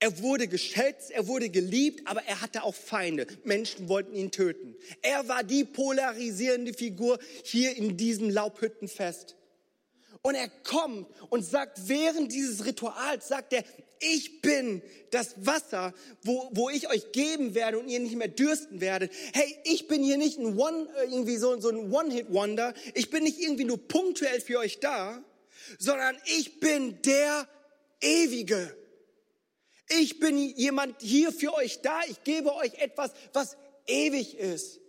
Er 0.00 0.18
wurde 0.20 0.48
geschätzt, 0.48 1.10
er 1.10 1.26
wurde 1.26 1.50
geliebt, 1.50 2.00
aber 2.06 2.22
er 2.24 2.40
hatte 2.40 2.62
auch 2.62 2.74
Feinde. 2.74 3.26
Menschen 3.44 3.90
wollten 3.90 4.14
ihn 4.14 4.30
töten. 4.30 4.74
Er 5.02 5.28
war 5.28 5.44
die 5.44 5.64
polarisierende 5.64 6.72
Figur 6.72 7.18
hier 7.42 7.76
in 7.76 7.98
diesem 7.98 8.30
Laubhüttenfest. 8.30 9.36
Und 10.26 10.36
er 10.36 10.48
kommt 10.48 11.06
und 11.28 11.42
sagt, 11.42 11.86
während 11.86 12.32
dieses 12.32 12.64
Rituals, 12.64 13.28
sagt 13.28 13.52
er, 13.52 13.62
ich 14.00 14.40
bin 14.40 14.80
das 15.10 15.34
Wasser, 15.36 15.92
wo, 16.22 16.48
wo 16.52 16.70
ich 16.70 16.88
euch 16.88 17.12
geben 17.12 17.54
werde 17.54 17.78
und 17.78 17.88
ihr 17.88 18.00
nicht 18.00 18.16
mehr 18.16 18.28
dürsten 18.28 18.80
werdet. 18.80 19.12
Hey, 19.34 19.54
ich 19.64 19.86
bin 19.86 20.02
hier 20.02 20.16
nicht 20.16 20.38
ein 20.38 20.58
One, 20.58 20.88
äh, 20.96 21.10
irgendwie 21.10 21.36
so, 21.36 21.60
so 21.60 21.68
ein 21.68 21.92
One-Hit-Wonder. 21.92 22.72
Ich 22.94 23.10
bin 23.10 23.24
nicht 23.24 23.38
irgendwie 23.38 23.64
nur 23.64 23.76
punktuell 23.76 24.40
für 24.40 24.60
euch 24.60 24.80
da, 24.80 25.22
sondern 25.78 26.16
ich 26.24 26.58
bin 26.58 27.02
der 27.02 27.46
Ewige. 28.00 28.74
Ich 29.90 30.20
bin 30.20 30.38
jemand 30.38 31.02
hier 31.02 31.32
für 31.32 31.52
euch 31.52 31.82
da. 31.82 32.00
Ich 32.08 32.24
gebe 32.24 32.54
euch 32.54 32.72
etwas, 32.78 33.10
was 33.34 33.58
ewig 33.86 34.38
ist. 34.38 34.80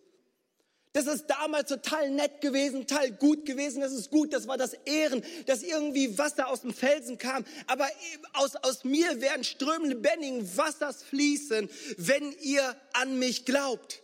Das 0.95 1.07
ist 1.07 1.25
damals 1.27 1.67
total 1.67 2.09
nett 2.09 2.39
gewesen, 2.39 2.87
total 2.87 3.11
gut 3.11 3.45
gewesen. 3.45 3.81
Das 3.81 3.91
ist 3.91 4.11
gut, 4.11 4.31
das 4.31 4.47
war 4.47 4.57
das 4.57 4.71
Ehren, 4.85 5.21
dass 5.45 5.61
irgendwie 5.61 6.17
Wasser 6.17 6.47
aus 6.47 6.61
dem 6.61 6.73
Felsen 6.73 7.17
kam. 7.17 7.43
Aber 7.67 7.85
aus, 8.31 8.55
aus 8.55 8.85
mir 8.85 9.19
werden 9.19 9.43
Ströme 9.43 9.89
lebendigen 9.89 10.55
Wassers 10.55 11.03
fließen, 11.03 11.69
wenn 11.97 12.31
ihr 12.39 12.77
an 12.93 13.19
mich 13.19 13.43
glaubt. 13.43 14.03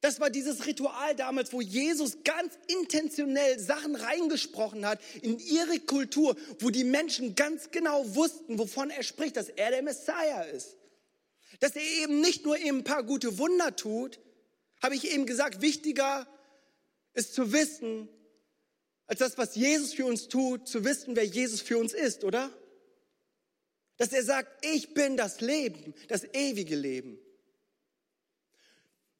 Das 0.00 0.18
war 0.18 0.28
dieses 0.28 0.66
Ritual 0.66 1.14
damals, 1.14 1.52
wo 1.52 1.60
Jesus 1.60 2.24
ganz 2.24 2.54
intentionell 2.66 3.60
Sachen 3.60 3.94
reingesprochen 3.94 4.86
hat 4.86 4.98
in 5.22 5.38
ihre 5.38 5.78
Kultur, 5.78 6.34
wo 6.58 6.70
die 6.70 6.82
Menschen 6.82 7.36
ganz 7.36 7.70
genau 7.70 8.16
wussten, 8.16 8.58
wovon 8.58 8.90
er 8.90 9.04
spricht, 9.04 9.36
dass 9.36 9.50
er 9.50 9.70
der 9.70 9.82
Messiah 9.82 10.42
ist. 10.42 10.79
Dass 11.60 11.76
er 11.76 11.82
eben 11.82 12.20
nicht 12.20 12.44
nur 12.44 12.58
eben 12.58 12.78
ein 12.78 12.84
paar 12.84 13.04
gute 13.04 13.38
Wunder 13.38 13.76
tut, 13.76 14.18
habe 14.82 14.94
ich 14.94 15.12
eben 15.12 15.26
gesagt, 15.26 15.60
wichtiger 15.60 16.26
ist 17.12 17.34
zu 17.34 17.52
wissen, 17.52 18.08
als 19.06 19.18
das, 19.18 19.38
was 19.38 19.56
Jesus 19.56 19.92
für 19.92 20.06
uns 20.06 20.28
tut, 20.28 20.68
zu 20.68 20.84
wissen, 20.84 21.16
wer 21.16 21.24
Jesus 21.24 21.60
für 21.60 21.78
uns 21.78 21.92
ist, 21.92 22.24
oder? 22.24 22.50
Dass 23.96 24.12
er 24.12 24.22
sagt, 24.22 24.64
ich 24.64 24.94
bin 24.94 25.16
das 25.16 25.40
Leben, 25.40 25.94
das 26.08 26.24
ewige 26.32 26.76
Leben. 26.76 27.18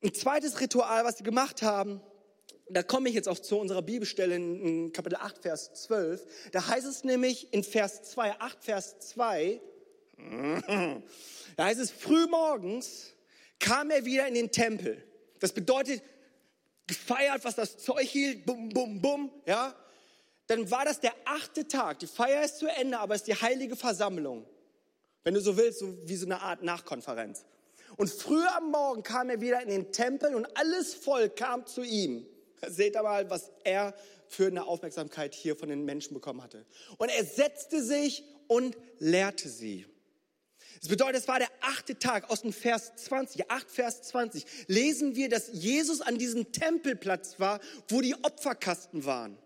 Ein 0.03 0.15
zweites 0.15 0.61
Ritual, 0.61 1.05
was 1.05 1.19
sie 1.19 1.25
gemacht 1.25 1.61
haben, 1.63 2.01
da 2.71 2.83
komme 2.85 3.09
ich 3.09 3.17
jetzt 3.17 3.29
auch 3.29 3.39
zu 3.39 3.59
unserer 3.59 3.83
Bibelstelle 3.83 4.37
in 4.37 4.93
Kapitel 4.93 5.17
8, 5.17 5.43
Vers 5.43 5.75
12. 5.75 6.51
Da 6.53 6.69
heißt 6.69 6.87
es 6.87 7.03
nämlich 7.03 7.53
in 7.53 7.65
Vers 7.65 8.05
2, 8.05 8.41
8, 8.41 8.63
Vers 8.63 8.99
2, 9.01 9.61
da 11.57 11.65
heißt 11.65 11.81
es, 11.81 11.91
früh 11.91 12.27
morgens 12.27 13.13
kam 13.59 13.91
er 13.91 14.05
wieder 14.05 14.27
in 14.27 14.35
den 14.35 14.51
Tempel. 14.51 15.05
Das 15.39 15.53
bedeutet, 15.53 16.03
gefeiert, 16.87 17.45
was 17.45 17.55
das 17.55 17.79
Zeug 17.79 18.07
hielt, 18.07 18.45
bum, 18.45 18.69
bum, 18.69 19.01
bum, 19.01 19.31
ja. 19.47 19.75
Dann 20.49 20.69
war 20.71 20.85
das 20.85 20.99
der 20.99 21.15
achte 21.25 21.69
Tag. 21.69 22.01
Die 22.01 22.09
Feier 22.09 22.45
ist 22.45 22.59
zu 22.59 22.67
Ende, 22.67 22.99
aber 22.99 23.15
es 23.15 23.21
ist 23.21 23.29
die 23.29 23.41
heilige 23.41 23.77
Versammlung. 23.77 24.47
Wenn 25.23 25.35
du 25.35 25.41
so 25.41 25.57
willst, 25.57 25.79
so 25.79 25.97
wie 26.09 26.17
so 26.17 26.27
eine 26.27 26.41
Art 26.41 26.63
Nachkonferenz. 26.63 27.45
Und 27.97 28.11
früh 28.11 28.45
am 28.57 28.71
Morgen 28.71 29.03
kam 29.03 29.31
er 29.31 29.41
wieder 29.41 29.63
in 29.63 29.69
den 29.69 29.93
Tempel 29.93 30.35
und 30.35 30.47
alles 30.57 30.95
Volk 30.95 31.37
kam 31.37 31.67
zu 31.67 31.83
ihm. 31.83 32.27
Seht 32.67 32.97
aber, 32.97 33.31
was 33.31 33.53
er 33.63 33.95
für 34.29 34.47
eine 34.47 34.67
Aufmerksamkeit 34.67 35.35
hier 35.35 35.57
von 35.57 35.69
den 35.69 35.85
Menschen 35.85 36.15
bekommen 36.15 36.43
hatte. 36.43 36.67
Und 36.99 37.11
er 37.11 37.25
setzte 37.25 37.83
sich 37.83 38.25
und 38.49 38.77
lehrte 38.99 39.49
sie. 39.49 39.87
Das 40.81 40.89
bedeutet, 40.89 41.23
es 41.23 41.29
war 41.29 41.39
der 41.39 41.51
achte 41.61 41.99
Tag 41.99 42.31
aus 42.31 42.41
dem 42.41 42.55
Vers 42.55 42.93
20, 42.97 43.51
8 43.51 43.71
Vers 43.71 44.03
20, 44.03 44.47
lesen 44.67 45.15
wir, 45.15 45.29
dass 45.29 45.51
Jesus 45.53 46.01
an 46.01 46.17
diesem 46.17 46.53
Tempelplatz 46.53 47.39
war, 47.39 47.61
wo 47.89 48.01
die 48.01 48.15
Opferkasten 48.15 49.05
waren. 49.05 49.37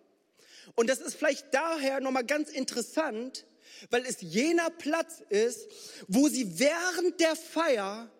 Und 0.76 0.88
das 0.88 1.00
ist 1.00 1.16
vielleicht 1.16 1.52
daher 1.52 2.00
nochmal 2.00 2.24
ganz 2.24 2.50
interessant, 2.50 3.46
weil 3.90 4.06
es 4.06 4.20
jener 4.20 4.70
Platz 4.70 5.22
ist, 5.28 5.68
wo 6.06 6.28
sie 6.28 6.60
während 6.60 7.18
der 7.18 7.34
Feier 7.34 8.10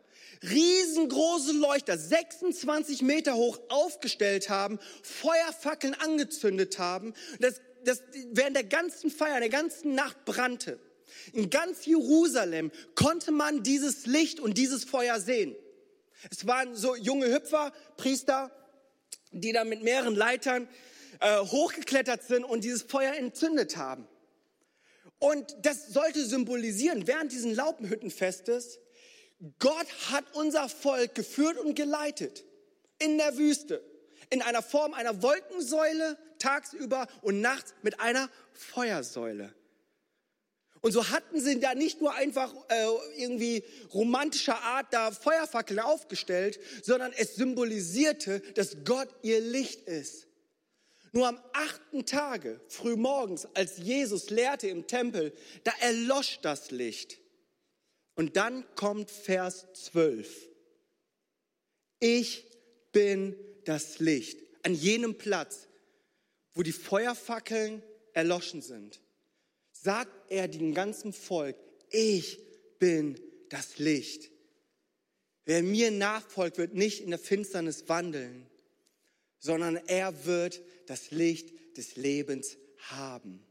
riesengroße 0.43 1.53
Leuchter, 1.53 1.97
26 1.97 3.03
Meter 3.03 3.35
hoch 3.35 3.61
aufgestellt 3.69 4.51
haben, 4.51 4.81
Feuerfackeln 5.03 5.95
angezündet 5.95 6.81
haben, 6.81 7.15
das, 7.39 7.61
das 7.85 8.03
während 8.33 8.57
der 8.57 8.65
ganzen 8.65 9.11
Feier, 9.11 9.39
der 9.39 9.49
ganzen 9.49 9.95
Nacht 9.95 10.25
brannte. 10.25 10.81
In 11.33 11.51
ganz 11.51 11.87
Jerusalem 11.87 12.71
konnte 12.95 13.33
man 13.33 13.63
dieses 13.63 14.07
Licht 14.07 14.41
und 14.41 14.59
dieses 14.59 14.85
Feuer 14.85 15.21
sehen. 15.21 15.55
Es 16.31 16.47
waren 16.47 16.75
so 16.75 16.97
junge 16.97 17.33
Hüpfer, 17.33 17.73
Priester, 17.97 18.51
die 19.33 19.53
da 19.53 19.65
mit 19.65 19.83
mehreren 19.83 20.15
Leitern 20.15 20.69
äh, 21.21 21.39
hochgeklettert 21.41 22.23
sind 22.23 22.45
und 22.45 22.65
dieses 22.65 22.83
Feuer 22.83 23.15
entzündet 23.15 23.77
haben. 23.77 24.07
Und 25.19 25.57
das 25.63 25.89
sollte 25.89 26.25
symbolisieren, 26.25 27.07
während 27.07 27.33
diesen 27.33 27.55
Laubenhüttenfestes, 27.55 28.79
Gott 29.59 29.87
hat 30.11 30.25
unser 30.35 30.69
Volk 30.69 31.15
geführt 31.15 31.59
und 31.59 31.75
geleitet 31.75 32.45
in 32.99 33.19
der 33.19 33.37
Wüste, 33.37 33.83
in 34.31 34.43
einer 34.43 34.63
Form 34.63 34.95
einer 34.95 35.23
Wolkensäule 35.23 36.19
tagsüber 36.39 37.07
und 37.23 37.41
nachts 37.41 37.75
mit 37.83 38.01
einer 38.01 38.29
Feuersäule. 38.53 39.55
Und 40.85 40.93
so 40.93 41.09
hatten 41.09 41.41
sie 41.41 41.61
da 41.61 41.75
nicht 41.75 42.03
nur 42.03 42.13
einfach 42.13 42.55
äh, 42.69 42.85
irgendwie 43.17 43.65
romantischer 43.95 44.61
Art 44.61 44.93
da 44.93 45.13
Feuerfackeln 45.13 45.81
aufgestellt, 45.81 46.61
sondern 46.83 47.11
es 47.17 47.37
symbolisierte, 47.37 48.41
dass 48.55 48.85
Gott 48.85 49.09
ihr 49.23 49.41
Licht 49.41 49.89
ist. 49.89 50.27
Nur 51.13 51.27
am 51.27 51.41
achten 51.55 52.05
Tage, 52.05 52.61
früh 52.69 52.97
morgens, 52.97 53.49
als 53.55 53.79
Jesus 53.79 54.29
lehrte 54.29 54.69
im 54.69 54.87
Tempel, 54.87 55.33
da 55.63 55.73
erlosch 55.81 56.41
das 56.43 56.71
Licht. 56.71 57.19
Und 58.15 58.37
dann 58.37 58.63
kommt 58.75 59.11
Vers 59.11 59.65
12. 59.73 60.51
Ich 61.99 62.45
bin 62.93 63.35
das 63.65 64.01
Licht. 64.01 64.39
An 64.65 64.75
jenem 64.75 65.17
Platz, 65.17 65.67
wo 66.53 66.63
die 66.63 66.73
Feuerfackeln 66.73 67.83
erloschen 68.13 68.61
sind 68.61 69.01
sagt 69.85 70.31
er 70.31 70.49
dem 70.49 70.73
ganzen 70.73 71.13
Volk, 71.13 71.57
ich 71.91 72.41
bin 72.79 73.21
das 73.51 73.79
Licht. 73.79 74.31
Wer 75.45 75.63
mir 75.63 75.91
nachfolgt, 75.91 76.57
wird 76.57 76.73
nicht 76.73 77.03
in 77.03 77.11
der 77.11 77.19
Finsternis 77.19 77.87
wandeln, 77.87 78.47
sondern 79.39 79.77
er 79.77 80.25
wird 80.25 80.63
das 80.87 81.11
Licht 81.11 81.53
des 81.77 81.97
Lebens 81.97 82.57
haben. 82.79 83.45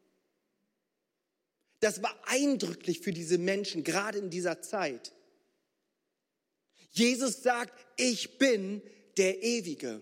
Das 1.81 2.01
war 2.01 2.15
eindrücklich 2.25 3.01
für 3.01 3.13
diese 3.13 3.37
Menschen, 3.37 3.83
gerade 3.83 4.17
in 4.17 4.31
dieser 4.31 4.61
Zeit. 4.61 5.13
Jesus 6.91 7.43
sagt, 7.43 7.73
ich 7.95 8.39
bin 8.39 8.81
der 9.17 9.43
Ewige. 9.43 10.01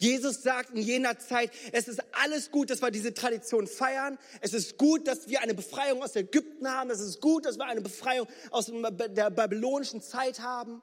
Jesus 0.00 0.42
sagt 0.42 0.70
in 0.70 0.80
jener 0.80 1.18
Zeit, 1.18 1.50
es 1.72 1.86
ist 1.86 2.02
alles 2.12 2.50
gut, 2.50 2.70
dass 2.70 2.80
wir 2.80 2.90
diese 2.90 3.12
Tradition 3.12 3.66
feiern. 3.66 4.18
Es 4.40 4.54
ist 4.54 4.78
gut, 4.78 5.06
dass 5.06 5.28
wir 5.28 5.42
eine 5.42 5.52
Befreiung 5.52 6.02
aus 6.02 6.16
Ägypten 6.16 6.66
haben. 6.66 6.88
Es 6.88 7.00
ist 7.00 7.20
gut, 7.20 7.44
dass 7.44 7.58
wir 7.58 7.66
eine 7.66 7.82
Befreiung 7.82 8.26
aus 8.50 8.72
der 8.72 9.28
babylonischen 9.28 10.00
Zeit 10.00 10.40
haben. 10.40 10.80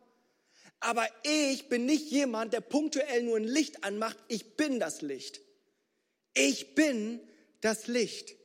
Aber 0.79 1.07
ich 1.23 1.67
bin 1.67 1.87
nicht 1.87 2.11
jemand, 2.11 2.53
der 2.53 2.61
punktuell 2.61 3.23
nur 3.23 3.37
ein 3.37 3.43
Licht 3.43 3.83
anmacht. 3.83 4.17
Ich 4.27 4.55
bin 4.55 4.79
das 4.79 5.01
Licht. 5.01 5.41
Ich 6.35 6.75
bin 6.75 7.19
das 7.61 7.87
Licht. 7.87 8.35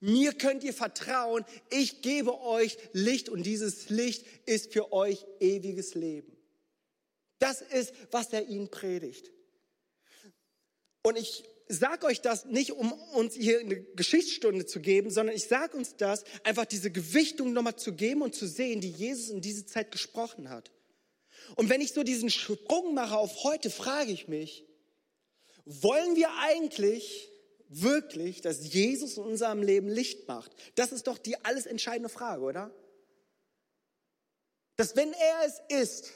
Mir 0.00 0.32
könnt 0.32 0.64
ihr 0.64 0.72
vertrauen. 0.72 1.44
Ich 1.68 2.00
gebe 2.00 2.40
euch 2.40 2.78
Licht 2.94 3.28
und 3.28 3.42
dieses 3.42 3.90
Licht 3.90 4.24
ist 4.46 4.72
für 4.72 4.94
euch 4.94 5.26
ewiges 5.40 5.94
Leben. 5.94 6.34
Das 7.38 7.60
ist, 7.60 7.92
was 8.10 8.32
er 8.32 8.48
ihnen 8.48 8.70
predigt. 8.70 9.30
Und 11.02 11.16
ich 11.16 11.44
sage 11.68 12.06
euch 12.06 12.20
das 12.20 12.46
nicht, 12.46 12.72
um 12.72 12.92
uns 12.92 13.34
hier 13.34 13.60
eine 13.60 13.80
Geschichtsstunde 13.80 14.66
zu 14.66 14.80
geben, 14.80 15.10
sondern 15.10 15.36
ich 15.36 15.46
sage 15.46 15.76
uns 15.76 15.96
das, 15.96 16.24
einfach 16.42 16.64
diese 16.64 16.90
Gewichtung 16.90 17.52
nochmal 17.52 17.76
zu 17.76 17.94
geben 17.94 18.22
und 18.22 18.34
zu 18.34 18.46
sehen, 18.46 18.80
die 18.80 18.90
Jesus 18.90 19.30
in 19.30 19.40
diese 19.40 19.66
Zeit 19.66 19.92
gesprochen 19.92 20.50
hat. 20.50 20.72
Und 21.56 21.68
wenn 21.68 21.80
ich 21.80 21.92
so 21.92 22.02
diesen 22.02 22.30
Sprung 22.30 22.94
mache 22.94 23.16
auf 23.16 23.44
heute, 23.44 23.70
frage 23.70 24.10
ich 24.10 24.28
mich, 24.28 24.66
wollen 25.64 26.16
wir 26.16 26.28
eigentlich 26.40 27.28
wirklich, 27.68 28.40
dass 28.40 28.72
Jesus 28.72 29.16
in 29.16 29.22
unserem 29.22 29.62
Leben 29.62 29.88
Licht 29.88 30.26
macht? 30.26 30.52
Das 30.74 30.90
ist 30.92 31.06
doch 31.06 31.18
die 31.18 31.42
alles 31.44 31.66
entscheidende 31.66 32.08
Frage, 32.08 32.42
oder? 32.42 32.74
Dass 34.76 34.96
wenn 34.96 35.12
er 35.12 35.44
es 35.44 35.84
ist, 35.84 36.12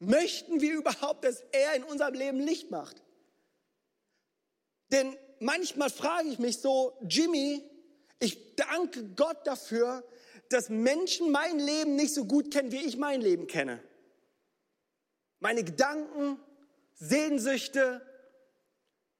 möchten 0.00 0.60
wir 0.60 0.74
überhaupt, 0.74 1.24
dass 1.24 1.42
er 1.52 1.74
in 1.74 1.84
unserem 1.84 2.14
Leben 2.14 2.40
Licht 2.40 2.70
macht? 2.70 3.05
Denn 4.92 5.16
manchmal 5.40 5.90
frage 5.90 6.28
ich 6.28 6.38
mich 6.38 6.60
so, 6.60 6.96
Jimmy, 7.08 7.62
ich 8.18 8.56
danke 8.56 9.04
Gott 9.14 9.46
dafür, 9.46 10.04
dass 10.48 10.68
Menschen 10.68 11.30
mein 11.30 11.58
Leben 11.58 11.96
nicht 11.96 12.14
so 12.14 12.24
gut 12.24 12.52
kennen, 12.52 12.72
wie 12.72 12.84
ich 12.84 12.96
mein 12.96 13.20
Leben 13.20 13.46
kenne. 13.46 13.82
Meine 15.40 15.64
Gedanken, 15.64 16.38
Sehnsüchte, 16.94 18.00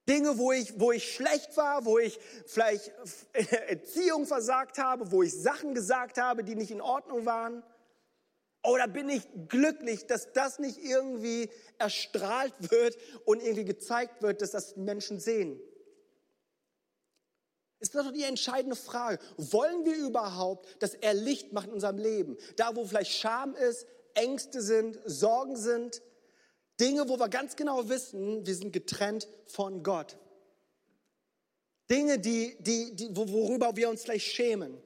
Dinge, 0.08 0.38
wo 0.38 0.52
ich, 0.52 0.78
wo 0.78 0.92
ich 0.92 1.12
schlecht 1.14 1.56
war, 1.56 1.84
wo 1.84 1.98
ich 1.98 2.18
vielleicht 2.46 2.92
Erziehung 3.32 4.24
versagt 4.24 4.78
habe, 4.78 5.10
wo 5.10 5.22
ich 5.22 5.34
Sachen 5.34 5.74
gesagt 5.74 6.18
habe, 6.18 6.44
die 6.44 6.54
nicht 6.54 6.70
in 6.70 6.80
Ordnung 6.80 7.26
waren. 7.26 7.64
Oder 8.66 8.88
bin 8.88 9.08
ich 9.08 9.22
glücklich, 9.48 10.06
dass 10.06 10.32
das 10.32 10.58
nicht 10.58 10.78
irgendwie 10.82 11.48
erstrahlt 11.78 12.52
wird 12.58 12.96
und 13.24 13.40
irgendwie 13.40 13.64
gezeigt 13.64 14.22
wird, 14.22 14.42
dass 14.42 14.50
das 14.50 14.74
Menschen 14.76 15.20
sehen? 15.20 15.60
Ist 17.78 17.94
das 17.94 18.06
doch 18.06 18.12
die 18.12 18.24
entscheidende 18.24 18.74
Frage. 18.74 19.20
Wollen 19.36 19.84
wir 19.84 19.96
überhaupt, 19.96 20.82
dass 20.82 20.94
er 20.94 21.14
Licht 21.14 21.52
macht 21.52 21.68
in 21.68 21.74
unserem 21.74 21.98
Leben? 21.98 22.36
Da, 22.56 22.74
wo 22.74 22.84
vielleicht 22.84 23.12
Scham 23.12 23.54
ist, 23.54 23.86
Ängste 24.14 24.60
sind, 24.60 24.98
Sorgen 25.04 25.56
sind, 25.56 26.02
Dinge, 26.80 27.08
wo 27.08 27.20
wir 27.20 27.28
ganz 27.28 27.54
genau 27.54 27.88
wissen, 27.88 28.44
wir 28.44 28.54
sind 28.56 28.72
getrennt 28.72 29.28
von 29.46 29.84
Gott. 29.84 30.18
Dinge, 31.88 32.18
die, 32.18 32.56
die, 32.58 32.96
die, 32.96 33.16
worüber 33.16 33.76
wir 33.76 33.88
uns 33.90 34.02
vielleicht 34.02 34.26
schämen 34.26 34.82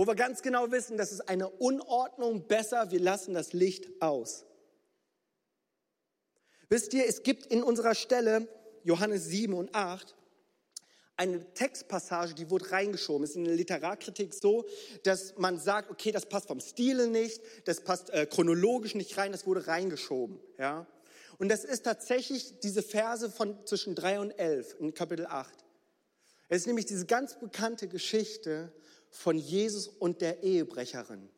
wo 0.00 0.06
wir 0.06 0.14
ganz 0.14 0.40
genau 0.40 0.72
wissen, 0.72 0.96
das 0.96 1.12
ist 1.12 1.28
eine 1.28 1.50
Unordnung, 1.50 2.48
besser, 2.48 2.90
wir 2.90 3.00
lassen 3.00 3.34
das 3.34 3.52
Licht 3.52 3.86
aus. 4.00 4.46
Wisst 6.70 6.94
ihr, 6.94 7.06
es 7.06 7.22
gibt 7.22 7.44
in 7.44 7.62
unserer 7.62 7.94
Stelle, 7.94 8.48
Johannes 8.82 9.26
7 9.26 9.52
und 9.52 9.74
8, 9.74 10.16
eine 11.18 11.52
Textpassage, 11.52 12.32
die 12.32 12.48
wurde 12.48 12.70
reingeschoben. 12.70 13.24
Es 13.24 13.32
ist 13.32 13.36
in 13.36 13.44
der 13.44 13.54
Literarkritik 13.54 14.32
so, 14.32 14.64
dass 15.02 15.36
man 15.36 15.60
sagt, 15.60 15.90
okay, 15.90 16.12
das 16.12 16.24
passt 16.24 16.46
vom 16.46 16.60
Stile 16.60 17.06
nicht, 17.06 17.42
das 17.66 17.82
passt 17.82 18.08
äh, 18.08 18.24
chronologisch 18.24 18.94
nicht 18.94 19.18
rein, 19.18 19.32
das 19.32 19.46
wurde 19.46 19.66
reingeschoben. 19.66 20.40
Ja? 20.58 20.86
Und 21.36 21.50
das 21.50 21.62
ist 21.62 21.84
tatsächlich 21.84 22.58
diese 22.60 22.82
Verse 22.82 23.30
von 23.30 23.66
zwischen 23.66 23.94
3 23.94 24.20
und 24.20 24.30
11 24.30 24.76
in 24.80 24.94
Kapitel 24.94 25.26
8. 25.26 25.52
Es 26.48 26.62
ist 26.62 26.66
nämlich 26.68 26.86
diese 26.86 27.04
ganz 27.04 27.38
bekannte 27.38 27.86
Geschichte 27.86 28.72
von 29.10 29.36
Jesus 29.36 29.88
und 29.88 30.20
der 30.20 30.42
Ehebrecherin, 30.42 31.28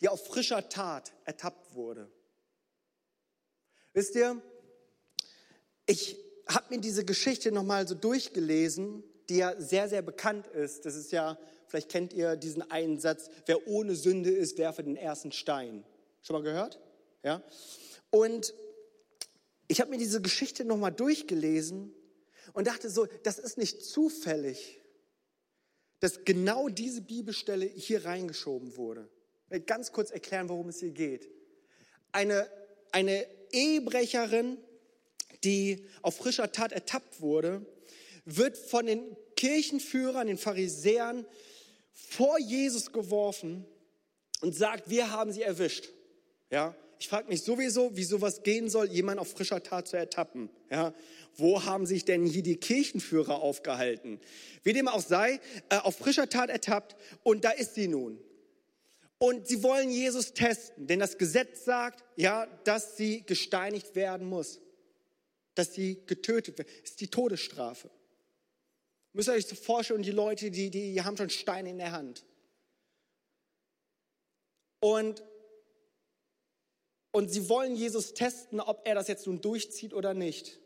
die 0.00 0.08
auf 0.08 0.26
frischer 0.26 0.68
Tat 0.68 1.12
ertappt 1.24 1.74
wurde. 1.74 2.10
Wisst 3.92 4.14
ihr, 4.14 4.40
ich 5.86 6.16
habe 6.48 6.74
mir 6.74 6.80
diese 6.80 7.04
Geschichte 7.04 7.52
nochmal 7.52 7.86
so 7.86 7.94
durchgelesen, 7.94 9.04
die 9.28 9.36
ja 9.36 9.60
sehr, 9.60 9.88
sehr 9.88 10.02
bekannt 10.02 10.48
ist. 10.48 10.84
Das 10.84 10.96
ist 10.96 11.12
ja, 11.12 11.38
vielleicht 11.66 11.88
kennt 11.88 12.12
ihr 12.12 12.36
diesen 12.36 12.68
einen 12.70 12.98
Satz, 12.98 13.30
wer 13.46 13.66
ohne 13.68 13.94
Sünde 13.94 14.30
ist, 14.30 14.58
werfe 14.58 14.82
den 14.82 14.96
ersten 14.96 15.32
Stein. 15.32 15.84
Schon 16.22 16.34
mal 16.34 16.42
gehört? 16.42 16.80
Ja? 17.22 17.42
Und 18.10 18.54
ich 19.68 19.80
habe 19.80 19.90
mir 19.90 19.98
diese 19.98 20.20
Geschichte 20.20 20.64
nochmal 20.64 20.92
durchgelesen 20.92 21.94
und 22.52 22.66
dachte 22.66 22.90
so, 22.90 23.06
das 23.22 23.38
ist 23.38 23.56
nicht 23.56 23.84
zufällig, 23.84 24.79
dass 26.00 26.24
genau 26.24 26.68
diese 26.68 27.02
Bibelstelle 27.02 27.66
hier 27.66 28.04
reingeschoben 28.04 28.76
wurde. 28.76 29.08
Ich 29.46 29.50
will 29.52 29.60
ganz 29.60 29.92
kurz 29.92 30.10
erklären, 30.10 30.48
worum 30.48 30.68
es 30.68 30.80
hier 30.80 30.90
geht. 30.90 31.28
Eine, 32.12 32.50
eine 32.92 33.26
Ehebrecherin, 33.52 34.58
die 35.44 35.86
auf 36.02 36.16
frischer 36.16 36.52
Tat 36.52 36.72
ertappt 36.72 37.20
wurde, 37.20 37.64
wird 38.24 38.56
von 38.56 38.86
den 38.86 39.16
Kirchenführern, 39.36 40.26
den 40.26 40.38
Pharisäern 40.38 41.26
vor 41.92 42.38
Jesus 42.38 42.92
geworfen 42.92 43.64
und 44.40 44.54
sagt, 44.54 44.88
wir 44.88 45.10
haben 45.10 45.32
sie 45.32 45.42
erwischt. 45.42 45.88
Ja, 46.50 46.74
ich 47.00 47.08
frage 47.08 47.28
mich 47.28 47.42
sowieso, 47.42 47.96
wie 47.96 48.04
sowas 48.04 48.42
gehen 48.42 48.68
soll, 48.68 48.90
jemand 48.90 49.18
auf 49.20 49.30
frischer 49.30 49.62
Tat 49.62 49.88
zu 49.88 49.96
ertappen. 49.96 50.50
Ja, 50.70 50.92
wo 51.34 51.64
haben 51.64 51.86
sich 51.86 52.04
denn 52.04 52.26
hier 52.26 52.42
die 52.42 52.56
Kirchenführer 52.56 53.40
aufgehalten? 53.40 54.20
Wie 54.64 54.74
dem 54.74 54.86
auch 54.86 55.00
sei, 55.00 55.40
äh, 55.70 55.78
auf 55.78 55.96
frischer 55.96 56.28
Tat 56.28 56.50
ertappt 56.50 56.96
und 57.22 57.44
da 57.44 57.52
ist 57.52 57.74
sie 57.74 57.88
nun. 57.88 58.20
Und 59.16 59.48
sie 59.48 59.62
wollen 59.62 59.90
Jesus 59.90 60.34
testen, 60.34 60.86
denn 60.86 60.98
das 60.98 61.16
Gesetz 61.16 61.64
sagt, 61.64 62.04
ja, 62.16 62.46
dass 62.64 62.98
sie 62.98 63.22
gesteinigt 63.24 63.94
werden 63.94 64.26
muss, 64.26 64.60
dass 65.54 65.72
sie 65.72 66.02
getötet 66.04 66.58
wird. 66.58 66.68
Das 66.68 66.90
ist 66.90 67.00
die 67.00 67.08
Todesstrafe. 67.08 67.90
Müsst 69.14 69.28
ihr 69.28 69.32
euch 69.32 69.46
so 69.46 69.56
vorstellen, 69.56 70.02
die 70.02 70.10
Leute, 70.10 70.50
die, 70.50 70.68
die 70.70 71.02
haben 71.02 71.16
schon 71.16 71.30
Steine 71.30 71.70
in 71.70 71.78
der 71.78 71.92
Hand. 71.92 72.26
Und, 74.80 75.22
und 77.12 77.30
sie 77.30 77.48
wollen 77.48 77.74
Jesus 77.74 78.14
testen, 78.14 78.60
ob 78.60 78.86
er 78.86 78.94
das 78.94 79.08
jetzt 79.08 79.26
nun 79.26 79.40
durchzieht 79.40 79.94
oder 79.94 80.14
nicht. 80.14 80.58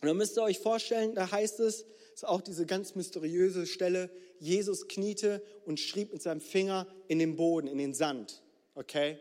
Und 0.00 0.08
dann 0.08 0.16
müsst 0.16 0.36
ihr 0.36 0.42
euch 0.42 0.58
vorstellen, 0.58 1.14
da 1.14 1.30
heißt 1.30 1.60
es, 1.60 1.86
ist 2.14 2.26
auch 2.26 2.40
diese 2.40 2.66
ganz 2.66 2.94
mysteriöse 2.94 3.66
Stelle, 3.66 4.10
Jesus 4.40 4.88
kniete 4.88 5.42
und 5.64 5.80
schrieb 5.80 6.12
mit 6.12 6.22
seinem 6.22 6.40
Finger 6.40 6.86
in 7.08 7.18
den 7.18 7.36
Boden, 7.36 7.66
in 7.68 7.78
den 7.78 7.94
Sand. 7.94 8.42
Okay? 8.74 9.18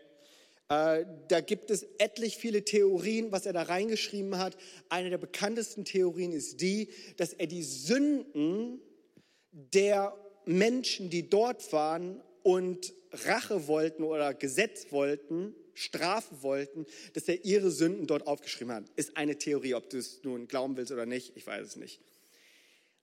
Äh, 0.70 1.06
da 1.28 1.42
gibt 1.42 1.72
es 1.72 1.84
etlich 1.98 2.38
viele 2.38 2.64
Theorien, 2.66 3.32
was 3.32 3.46
er 3.46 3.54
da 3.54 3.64
reingeschrieben 3.64 4.38
hat. 4.38 4.58
Eine 4.90 5.10
der 5.10 5.18
bekanntesten 5.18 5.86
Theorien 5.86 6.32
ist 6.32 6.62
die, 6.62 6.90
dass 7.18 7.34
er 7.34 7.48
die 7.48 7.64
Sünden 7.64 8.82
der 9.52 10.16
Menschen, 10.46 11.10
die 11.10 11.30
dort 11.30 11.72
waren 11.74 12.22
und 12.44 12.94
Rache 13.12 13.68
wollten 13.68 14.04
oder 14.04 14.34
Gesetz 14.34 14.92
wollten, 14.92 15.56
strafen 15.78 16.42
wollten, 16.42 16.86
dass 17.14 17.28
er 17.28 17.46
ihre 17.46 17.72
Sünden 17.72 18.08
dort 18.08 18.26
aufgeschrieben 18.26 18.74
hat. 18.74 18.86
Ist 18.96 19.16
eine 19.16 19.38
Theorie, 19.38 19.76
ob 19.76 19.90
du 19.90 19.98
es 19.98 20.24
nun 20.24 20.48
glauben 20.48 20.76
willst 20.78 20.92
oder 20.92 21.06
nicht, 21.06 21.36
ich 21.36 21.46
weiß 21.46 21.66
es 21.66 21.76
nicht. 21.76 22.02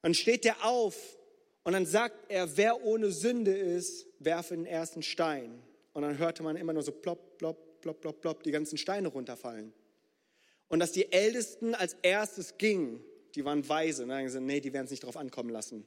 Dann 0.03 0.15
steht 0.15 0.45
er 0.45 0.65
auf 0.65 0.97
und 1.63 1.73
dann 1.73 1.87
sagt 1.87 2.31
er, 2.31 2.57
wer 2.57 2.85
ohne 2.85 3.11
Sünde 3.11 3.57
ist, 3.57 4.07
werfe 4.19 4.55
den 4.55 4.67
ersten 4.67 5.03
Stein. 5.03 5.63
Und 5.93 6.03
dann 6.03 6.19
hörte 6.19 6.43
man 6.43 6.57
immer 6.57 6.73
nur 6.73 6.83
so 6.83 6.93
plopp, 6.93 7.39
plopp, 7.39 7.81
plopp, 7.81 8.01
plopp, 8.01 8.21
plopp, 8.21 8.43
die 8.43 8.51
ganzen 8.51 8.77
Steine 8.77 9.09
runterfallen. 9.09 9.73
Und 10.69 10.81
dass 10.81 10.93
die 10.93 11.13
Ältesten 11.13 11.75
als 11.75 11.97
erstes 12.03 12.59
gingen, 12.59 13.03
die 13.35 13.45
waren 13.45 13.67
weise. 13.69 14.07
Ne? 14.07 14.25
Gesagt, 14.25 14.45
nee, 14.45 14.61
die 14.61 14.73
werden 14.73 14.87
es 14.87 14.91
nicht 14.91 15.05
drauf 15.05 15.17
ankommen 15.17 15.51
lassen. 15.51 15.87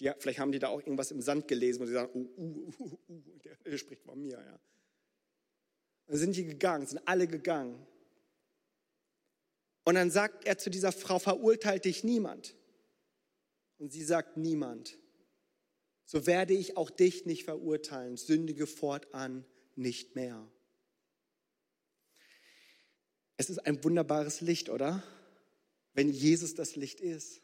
Die, 0.00 0.10
vielleicht 0.18 0.38
haben 0.38 0.52
die 0.52 0.58
da 0.58 0.68
auch 0.68 0.80
irgendwas 0.80 1.10
im 1.10 1.22
Sand 1.22 1.48
gelesen 1.48 1.80
und 1.82 1.86
sie 1.86 1.94
sagen, 1.94 2.10
uh, 2.14 2.42
uh, 2.42 2.72
uh, 2.78 2.98
uh, 3.08 3.22
der, 3.44 3.56
der 3.64 3.78
spricht 3.78 4.02
von 4.02 4.20
mir. 4.20 4.32
Ja. 4.32 4.58
Dann 6.06 6.18
sind 6.18 6.36
die 6.36 6.44
gegangen, 6.44 6.86
sind 6.86 7.06
alle 7.06 7.26
gegangen. 7.26 7.84
Und 9.84 9.94
dann 9.94 10.10
sagt 10.10 10.46
er 10.46 10.58
zu 10.58 10.70
dieser 10.70 10.92
Frau, 10.92 11.18
verurteilt 11.18 11.84
dich 11.84 12.04
niemand. 12.04 12.54
Und 13.78 13.92
sie 13.92 14.04
sagt 14.04 14.36
niemand. 14.36 14.98
so 16.04 16.26
werde 16.26 16.54
ich 16.54 16.76
auch 16.76 16.90
dich 16.90 17.26
nicht 17.26 17.44
verurteilen. 17.44 18.16
Sündige 18.16 18.66
fortan 18.66 19.44
nicht 19.74 20.14
mehr. 20.14 20.50
Es 23.36 23.50
ist 23.50 23.58
ein 23.58 23.82
wunderbares 23.84 24.40
Licht, 24.40 24.70
oder? 24.70 25.02
Wenn 25.92 26.10
Jesus 26.10 26.54
das 26.54 26.76
Licht 26.76 27.00
ist, 27.00 27.42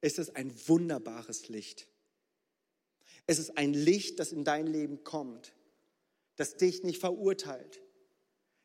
ist 0.00 0.18
es 0.18 0.34
ein 0.34 0.52
wunderbares 0.68 1.48
Licht. 1.48 1.88
Es 3.26 3.38
ist 3.38 3.56
ein 3.56 3.72
Licht, 3.72 4.18
das 4.18 4.32
in 4.32 4.44
dein 4.44 4.66
Leben 4.66 5.04
kommt, 5.04 5.54
das 6.42 6.56
dich 6.56 6.82
nicht 6.82 6.98
verurteilt, 6.98 7.80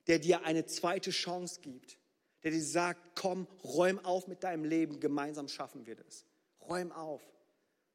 der 0.08 0.18
dir 0.18 0.44
eine 0.46 0.66
zweite 0.66 1.12
Chance 1.12 1.62
gibt, 1.62 2.00
der 2.42 2.50
dir 2.50 2.63
sagt, 2.63 3.16
komm, 3.16 3.46
räum 3.63 4.00
auf 4.00 4.28
mit 4.28 4.44
deinem 4.44 4.63
Leben, 4.63 5.00
gemeinsam 5.00 5.48
schaffen 5.48 5.86
wir 5.86 5.96
das. 5.96 6.26
Räum 6.68 6.92
auf, 6.92 7.22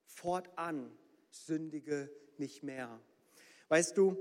fortan, 0.07 0.97
sündige 1.31 2.09
nicht 2.39 2.63
mehr. 2.63 3.01
Weißt 3.71 3.99
du, 3.99 4.17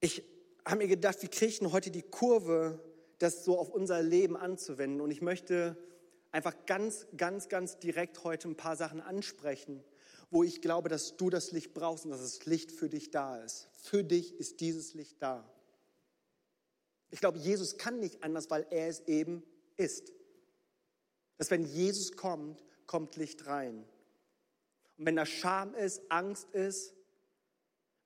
ich 0.00 0.24
habe 0.64 0.78
mir 0.78 0.88
gedacht, 0.88 1.20
wir 1.20 1.28
kriegen 1.28 1.70
heute 1.70 1.90
die 1.90 2.00
Kurve, 2.00 2.82
das 3.18 3.44
so 3.44 3.58
auf 3.58 3.68
unser 3.68 4.00
Leben 4.00 4.38
anzuwenden. 4.38 5.02
Und 5.02 5.10
ich 5.10 5.20
möchte 5.20 5.76
einfach 6.30 6.54
ganz, 6.64 7.06
ganz, 7.14 7.50
ganz 7.50 7.78
direkt 7.78 8.24
heute 8.24 8.48
ein 8.48 8.56
paar 8.56 8.76
Sachen 8.76 9.02
ansprechen, 9.02 9.84
wo 10.30 10.42
ich 10.42 10.60
glaube, 10.60 10.88
dass 10.88 11.16
du 11.16 11.30
das 11.30 11.52
Licht 11.52 11.74
brauchst 11.74 12.04
und 12.04 12.10
dass 12.10 12.20
das 12.20 12.44
Licht 12.46 12.72
für 12.72 12.88
dich 12.88 13.10
da 13.10 13.42
ist. 13.42 13.68
Für 13.82 14.04
dich 14.04 14.34
ist 14.38 14.60
dieses 14.60 14.94
Licht 14.94 15.16
da. 15.20 15.48
Ich 17.10 17.20
glaube, 17.20 17.38
Jesus 17.38 17.76
kann 17.76 18.00
nicht 18.00 18.22
anders, 18.24 18.50
weil 18.50 18.66
er 18.70 18.88
es 18.88 19.00
eben 19.06 19.44
ist. 19.76 20.12
Dass 21.36 21.50
wenn 21.50 21.64
Jesus 21.64 22.12
kommt, 22.12 22.64
kommt 22.86 23.16
Licht 23.16 23.46
rein. 23.46 23.84
Und 24.98 25.06
wenn 25.06 25.16
da 25.16 25.26
Scham 25.26 25.74
ist, 25.74 26.02
Angst 26.08 26.50
ist, 26.52 26.94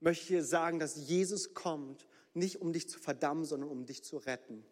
möchte 0.00 0.22
ich 0.22 0.28
dir 0.28 0.44
sagen, 0.44 0.78
dass 0.78 0.96
Jesus 0.96 1.54
kommt 1.54 2.06
nicht 2.34 2.60
um 2.60 2.72
dich 2.72 2.88
zu 2.88 2.98
verdammen, 2.98 3.44
sondern 3.44 3.68
um 3.68 3.84
dich 3.84 4.04
zu 4.04 4.16
retten. 4.16 4.64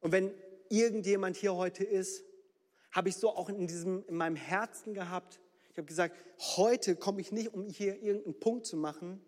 Und 0.00 0.12
wenn 0.12 0.34
irgendjemand 0.68 1.36
hier 1.36 1.54
heute 1.54 1.84
ist, 1.84 2.24
habe 2.90 3.08
ich 3.08 3.16
so 3.16 3.30
auch 3.30 3.48
in, 3.48 3.66
diesem, 3.66 4.04
in 4.06 4.16
meinem 4.16 4.36
Herzen 4.36 4.94
gehabt, 4.94 5.40
ich 5.72 5.78
habe 5.78 5.86
gesagt, 5.86 6.16
heute 6.56 6.96
komme 6.96 7.22
ich 7.22 7.32
nicht, 7.32 7.54
um 7.54 7.66
hier 7.66 8.02
irgendeinen 8.02 8.38
Punkt 8.38 8.66
zu 8.66 8.76
machen, 8.76 9.24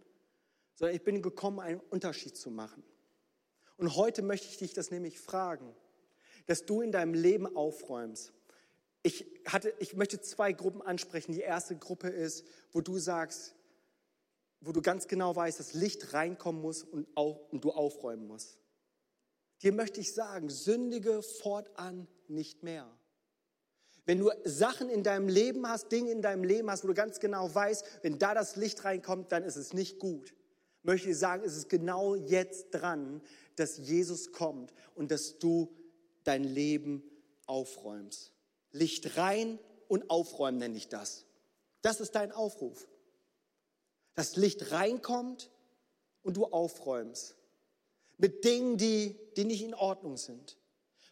sondern 0.74 0.94
ich 0.94 1.02
bin 1.02 1.22
gekommen, 1.22 1.58
einen 1.58 1.80
Unterschied 1.80 2.36
zu 2.36 2.50
machen. 2.50 2.84
Und 3.78 3.96
heute 3.96 4.20
möchte 4.20 4.48
ich 4.48 4.58
dich 4.58 4.74
das 4.74 4.90
nämlich 4.90 5.18
fragen, 5.18 5.74
dass 6.46 6.66
du 6.66 6.82
in 6.82 6.92
deinem 6.92 7.14
Leben 7.14 7.56
aufräumst. 7.56 8.32
Ich, 9.02 9.26
hatte, 9.46 9.74
ich 9.78 9.94
möchte 9.94 10.20
zwei 10.20 10.52
Gruppen 10.52 10.82
ansprechen. 10.82 11.32
Die 11.32 11.40
erste 11.40 11.76
Gruppe 11.76 12.08
ist, 12.08 12.44
wo 12.72 12.82
du 12.82 12.98
sagst, 12.98 13.54
wo 14.60 14.72
du 14.72 14.82
ganz 14.82 15.08
genau 15.08 15.34
weißt, 15.34 15.58
dass 15.58 15.72
Licht 15.72 16.12
reinkommen 16.12 16.60
muss 16.60 16.82
und, 16.82 17.08
auch, 17.14 17.50
und 17.52 17.64
du 17.64 17.70
aufräumen 17.70 18.26
musst. 18.26 18.58
Dir 19.62 19.72
möchte 19.72 20.00
ich 20.00 20.12
sagen, 20.12 20.50
sündige 20.50 21.22
fortan 21.22 22.06
nicht 22.28 22.62
mehr. 22.62 22.90
Wenn 24.06 24.18
du 24.18 24.30
Sachen 24.44 24.90
in 24.90 25.02
deinem 25.02 25.28
Leben 25.28 25.66
hast, 25.68 25.90
Dinge 25.90 26.10
in 26.10 26.20
deinem 26.20 26.44
Leben 26.44 26.70
hast, 26.70 26.84
wo 26.84 26.88
du 26.88 26.94
ganz 26.94 27.20
genau 27.20 27.52
weißt, 27.54 27.84
wenn 28.02 28.18
da 28.18 28.34
das 28.34 28.56
Licht 28.56 28.84
reinkommt, 28.84 29.32
dann 29.32 29.44
ist 29.44 29.56
es 29.56 29.72
nicht 29.72 29.98
gut. 29.98 30.34
Möchte 30.82 31.10
ich 31.10 31.18
sagen, 31.18 31.42
es 31.44 31.56
ist 31.56 31.70
genau 31.70 32.14
jetzt 32.14 32.70
dran, 32.70 33.22
dass 33.56 33.78
Jesus 33.78 34.32
kommt 34.32 34.74
und 34.94 35.10
dass 35.10 35.38
du 35.38 35.74
dein 36.24 36.44
Leben 36.44 37.02
aufräumst. 37.46 38.32
Licht 38.72 39.16
rein 39.16 39.58
und 39.88 40.10
aufräumen 40.10 40.58
nenne 40.58 40.76
ich 40.76 40.88
das. 40.88 41.24
Das 41.80 42.00
ist 42.00 42.14
dein 42.14 42.32
Aufruf 42.32 42.86
das 44.14 44.36
Licht 44.36 44.70
reinkommt 44.72 45.50
und 46.22 46.36
du 46.36 46.46
aufräumst. 46.46 47.36
Mit 48.16 48.44
Dingen, 48.44 48.76
die, 48.76 49.18
die 49.36 49.44
nicht 49.44 49.62
in 49.62 49.74
Ordnung 49.74 50.16
sind. 50.16 50.56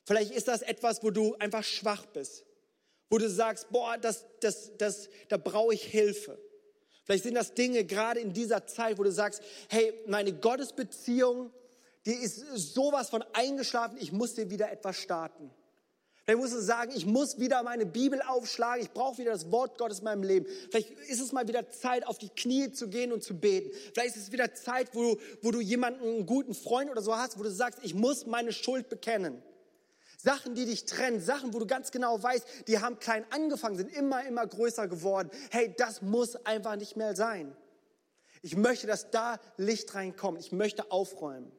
Vielleicht 0.05 0.33
ist 0.33 0.49
das 0.49 0.63
etwas, 0.63 1.03
wo 1.03 1.11
du 1.11 1.35
einfach 1.37 1.65
schwach 1.65 2.07
bist. 2.07 2.45
Wo 3.13 3.19
du 3.19 3.29
sagst, 3.29 3.69
boah, 3.69 3.99
das, 3.99 4.25
das, 4.41 4.71
das, 4.79 5.11
da 5.29 5.37
brauche 5.37 5.75
ich 5.75 5.85
Hilfe. 5.85 6.39
Vielleicht 7.05 7.25
sind 7.25 7.35
das 7.35 7.53
Dinge 7.53 7.85
gerade 7.85 8.21
in 8.21 8.33
dieser 8.33 8.67
Zeit, 8.67 8.97
wo 8.97 9.03
du 9.03 9.13
sagst, 9.13 9.43
hey, 9.69 9.93
meine 10.07 10.33
Gottesbeziehung, 10.33 11.53
die 12.07 12.15
ist 12.15 12.39
sowas 12.55 13.11
von 13.11 13.23
eingeschlafen, 13.35 13.99
ich 14.01 14.13
muss 14.13 14.35
dir 14.35 14.49
wieder 14.49 14.73
etwas 14.73 14.97
starten. 14.97 15.51
Vielleicht 16.25 16.41
musst 16.41 16.55
du 16.55 16.63
sagen, 16.63 16.91
ich 16.97 17.05
muss 17.05 17.39
wieder 17.39 17.63
meine 17.63 17.85
Bibel 17.85 18.23
aufschlagen, 18.23 18.83
ich 18.83 18.91
brauche 18.93 19.19
wieder 19.19 19.33
das 19.33 19.53
Wort 19.53 19.77
Gottes 19.77 19.99
in 19.99 20.05
meinem 20.05 20.23
Leben. 20.23 20.47
Vielleicht 20.71 20.93
ist 20.93 21.21
es 21.21 21.33
mal 21.33 21.47
wieder 21.47 21.69
Zeit, 21.69 22.07
auf 22.07 22.17
die 22.17 22.31
Knie 22.31 22.73
zu 22.73 22.89
gehen 22.89 23.13
und 23.13 23.23
zu 23.23 23.39
beten. 23.39 23.73
Vielleicht 23.93 24.17
ist 24.17 24.23
es 24.23 24.33
wieder 24.33 24.55
Zeit, 24.55 24.89
wo 24.95 25.19
wo 25.43 25.51
du 25.51 25.61
jemanden, 25.61 26.03
einen 26.03 26.25
guten 26.25 26.55
Freund 26.55 26.91
oder 26.91 27.03
so 27.03 27.15
hast, 27.15 27.39
wo 27.39 27.43
du 27.43 27.51
sagst, 27.51 27.81
ich 27.83 27.93
muss 27.93 28.25
meine 28.25 28.53
Schuld 28.53 28.89
bekennen. 28.89 29.43
Sachen, 30.23 30.55
die 30.55 30.67
dich 30.67 30.85
trennen, 30.85 31.21
Sachen, 31.21 31.53
wo 31.53 31.59
du 31.59 31.67
ganz 31.67 31.91
genau 31.91 32.23
weißt, 32.23 32.69
die 32.69 32.79
haben 32.79 33.01
klein 33.01 33.27
angefangen, 33.31 33.77
sind 33.77 33.93
immer, 33.93 34.25
immer 34.25 34.47
größer 34.47 34.87
geworden. 34.87 35.31
Hey, 35.51 35.75
das 35.77 36.01
muss 36.01 36.37
einfach 36.47 36.77
nicht 36.77 36.97
mehr 36.97 37.17
sein. 37.17 37.57
Ich 38.41 38.57
möchte, 38.57 38.87
dass 38.87 39.11
da 39.11 39.41
Licht 39.57 39.93
reinkommt. 39.97 40.39
Ich 40.39 40.53
möchte 40.53 40.93
aufräumen. 40.93 41.51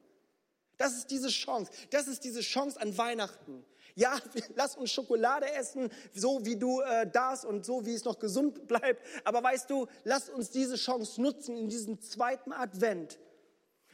Das 0.78 0.94
ist 0.94 1.10
diese 1.10 1.28
Chance. 1.28 1.70
Das 1.90 2.08
ist 2.08 2.24
diese 2.24 2.40
Chance 2.40 2.80
an 2.80 2.96
Weihnachten. 2.96 3.64
Ja, 3.96 4.18
lass 4.56 4.76
uns 4.76 4.90
Schokolade 4.90 5.52
essen, 5.52 5.90
so 6.14 6.46
wie 6.46 6.56
du 6.56 6.80
äh, 6.80 7.06
darfst 7.06 7.44
und 7.44 7.66
so 7.66 7.84
wie 7.84 7.92
es 7.92 8.04
noch 8.04 8.18
gesund 8.18 8.66
bleibt. 8.66 9.04
Aber 9.24 9.42
weißt 9.42 9.68
du, 9.68 9.88
lass 10.04 10.30
uns 10.30 10.50
diese 10.50 10.76
Chance 10.76 11.20
nutzen 11.20 11.54
in 11.58 11.68
diesem 11.68 12.00
zweiten 12.00 12.52
Advent, 12.52 13.18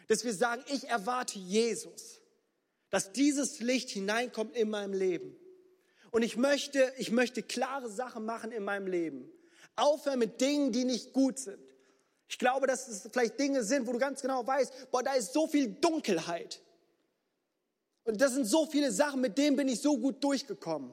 dass 0.06 0.24
wir 0.24 0.32
sagen, 0.32 0.62
ich 0.68 0.88
erwarte 0.88 1.40
Jesus, 1.40 2.19
dass 2.90 3.12
dieses 3.12 3.60
Licht 3.60 3.90
hineinkommt 3.90 4.56
in 4.56 4.68
meinem 4.68 4.92
Leben. 4.92 5.36
Und 6.10 6.22
ich 6.22 6.36
möchte, 6.36 6.92
ich 6.98 7.10
möchte 7.10 7.42
klare 7.42 7.88
Sachen 7.88 8.24
machen 8.24 8.52
in 8.52 8.64
meinem 8.64 8.88
Leben. 8.88 9.30
Aufhören 9.76 10.18
mit 10.18 10.40
Dingen, 10.40 10.72
die 10.72 10.84
nicht 10.84 11.12
gut 11.12 11.38
sind. 11.38 11.60
Ich 12.28 12.38
glaube, 12.38 12.66
dass 12.66 12.88
es 12.88 13.08
vielleicht 13.12 13.38
Dinge 13.40 13.64
sind, 13.64 13.86
wo 13.86 13.92
du 13.92 13.98
ganz 13.98 14.22
genau 14.22 14.46
weißt, 14.46 14.90
boah, 14.90 15.02
da 15.02 15.14
ist 15.14 15.32
so 15.32 15.46
viel 15.46 15.68
Dunkelheit. 15.68 16.60
Und 18.04 18.20
das 18.20 18.32
sind 18.32 18.44
so 18.44 18.66
viele 18.66 18.90
Sachen, 18.90 19.20
mit 19.20 19.38
denen 19.38 19.56
bin 19.56 19.68
ich 19.68 19.80
so 19.80 19.96
gut 19.98 20.22
durchgekommen. 20.22 20.92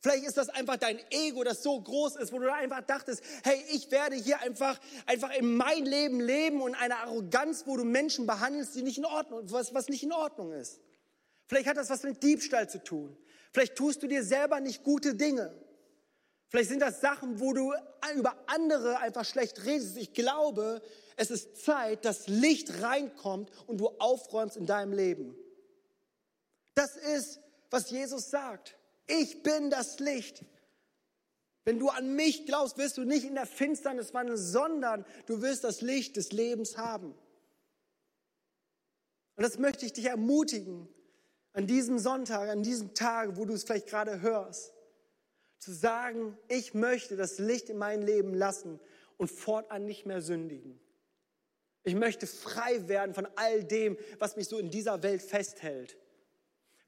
Vielleicht 0.00 0.24
ist 0.24 0.38
das 0.38 0.48
einfach 0.48 0.78
dein 0.78 0.98
Ego, 1.10 1.44
das 1.44 1.62
so 1.62 1.78
groß 1.78 2.16
ist, 2.16 2.32
wo 2.32 2.38
du 2.38 2.52
einfach 2.52 2.80
dachtest, 2.80 3.22
hey, 3.44 3.62
ich 3.70 3.90
werde 3.90 4.16
hier 4.16 4.40
einfach, 4.40 4.80
einfach 5.04 5.30
in 5.34 5.56
mein 5.56 5.84
Leben 5.84 6.20
leben 6.20 6.62
und 6.62 6.74
eine 6.74 6.96
Arroganz, 6.96 7.64
wo 7.66 7.76
du 7.76 7.84
Menschen 7.84 8.26
behandelst, 8.26 8.74
die 8.74 8.82
nicht 8.82 8.96
in 8.96 9.04
Ordnung, 9.04 9.42
was, 9.50 9.74
was 9.74 9.88
nicht 9.88 10.02
in 10.02 10.12
Ordnung 10.12 10.52
ist. 10.52 10.80
Vielleicht 11.50 11.66
hat 11.66 11.78
das 11.78 11.90
was 11.90 12.04
mit 12.04 12.22
Diebstahl 12.22 12.70
zu 12.70 12.80
tun. 12.80 13.18
Vielleicht 13.52 13.74
tust 13.74 14.04
du 14.04 14.06
dir 14.06 14.22
selber 14.22 14.60
nicht 14.60 14.84
gute 14.84 15.16
Dinge. 15.16 15.52
Vielleicht 16.46 16.68
sind 16.68 16.78
das 16.78 17.00
Sachen, 17.00 17.40
wo 17.40 17.52
du 17.52 17.74
über 18.14 18.36
andere 18.46 19.00
einfach 19.00 19.24
schlecht 19.24 19.64
redest. 19.64 19.96
Ich 19.96 20.12
glaube, 20.12 20.80
es 21.16 21.32
ist 21.32 21.56
Zeit, 21.64 22.04
dass 22.04 22.28
Licht 22.28 22.80
reinkommt 22.80 23.50
und 23.66 23.78
du 23.78 23.88
aufräumst 23.98 24.56
in 24.56 24.64
deinem 24.64 24.92
Leben. 24.92 25.34
Das 26.76 26.94
ist, 26.94 27.40
was 27.68 27.90
Jesus 27.90 28.30
sagt. 28.30 28.78
Ich 29.08 29.42
bin 29.42 29.70
das 29.70 29.98
Licht. 29.98 30.44
Wenn 31.64 31.80
du 31.80 31.88
an 31.88 32.14
mich 32.14 32.46
glaubst, 32.46 32.78
wirst 32.78 32.96
du 32.96 33.02
nicht 33.02 33.24
in 33.24 33.34
der 33.34 33.46
Finsternis 33.46 34.14
wandeln, 34.14 34.38
sondern 34.38 35.04
du 35.26 35.42
wirst 35.42 35.64
das 35.64 35.80
Licht 35.80 36.16
des 36.16 36.30
Lebens 36.30 36.76
haben. 36.76 37.12
Und 39.34 39.42
das 39.42 39.58
möchte 39.58 39.84
ich 39.84 39.92
dich 39.92 40.04
ermutigen, 40.04 40.88
an 41.52 41.66
diesem 41.66 41.98
Sonntag, 41.98 42.48
an 42.48 42.62
diesem 42.62 42.94
Tag, 42.94 43.36
wo 43.36 43.44
du 43.44 43.54
es 43.54 43.64
vielleicht 43.64 43.88
gerade 43.88 44.20
hörst, 44.20 44.72
zu 45.58 45.72
sagen, 45.72 46.38
ich 46.48 46.74
möchte 46.74 47.16
das 47.16 47.38
Licht 47.38 47.68
in 47.68 47.78
mein 47.78 48.02
Leben 48.02 48.34
lassen 48.34 48.80
und 49.16 49.30
fortan 49.30 49.84
nicht 49.84 50.06
mehr 50.06 50.22
sündigen. 50.22 50.80
Ich 51.82 51.94
möchte 51.94 52.26
frei 52.26 52.88
werden 52.88 53.14
von 53.14 53.26
all 53.36 53.64
dem, 53.64 53.98
was 54.18 54.36
mich 54.36 54.48
so 54.48 54.58
in 54.58 54.70
dieser 54.70 55.02
Welt 55.02 55.22
festhält 55.22 55.96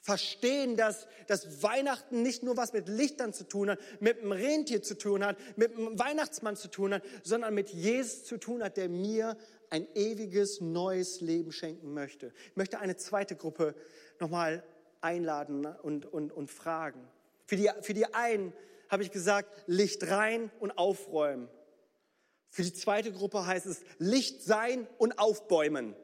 verstehen, 0.03 0.77
dass, 0.77 1.07
dass 1.29 1.63
Weihnachten 1.63 2.23
nicht 2.23 2.43
nur 2.43 2.57
was 2.57 2.73
mit 2.73 2.89
Lichtern 2.89 3.33
zu 3.33 3.45
tun 3.45 3.71
hat, 3.71 3.79
mit 4.01 4.19
einem 4.19 4.33
Rentier 4.33 4.83
zu 4.83 4.99
tun 4.99 5.25
hat, 5.25 5.39
mit 5.57 5.77
einem 5.77 5.97
Weihnachtsmann 5.99 6.57
zu 6.57 6.69
tun 6.69 6.93
hat, 6.93 7.05
sondern 7.23 7.55
mit 7.55 7.71
Jesus 7.71 8.25
zu 8.25 8.37
tun 8.37 8.65
hat, 8.65 8.77
der 8.77 8.89
mir 8.89 9.37
ein 9.73 9.89
ewiges 9.95 10.61
neues 10.61 11.21
Leben 11.21 11.51
schenken 11.51 11.95
möchte. 11.95 12.33
Ich 12.51 12.57
möchte 12.57 12.79
eine 12.79 12.97
zweite 12.97 13.37
Gruppe 13.37 13.75
nochmal 14.21 14.63
einladen 15.01 15.67
und, 15.67 16.07
und, 16.07 16.31
und 16.31 16.51
fragen. 16.51 17.01
Für 17.47 17.57
die, 17.57 17.71
für 17.81 17.95
die 17.95 18.13
einen 18.15 18.53
habe 18.89 19.03
ich 19.03 19.11
gesagt, 19.11 19.51
Licht 19.67 20.09
rein 20.11 20.51
und 20.61 20.77
aufräumen. 20.77 21.49
Für 22.51 22.63
die 22.63 22.75
zweite 22.75 23.13
Gruppe 23.13 23.47
heißt 23.47 23.65
es 23.65 23.81
Licht 23.99 24.43
sein 24.43 24.87
und 24.99 25.19
aufbäumen. 25.19 25.97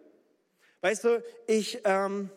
Weißt 0.80 1.04
du, 1.04 1.22
ich, 1.46 1.82
ähm, 1.84 2.30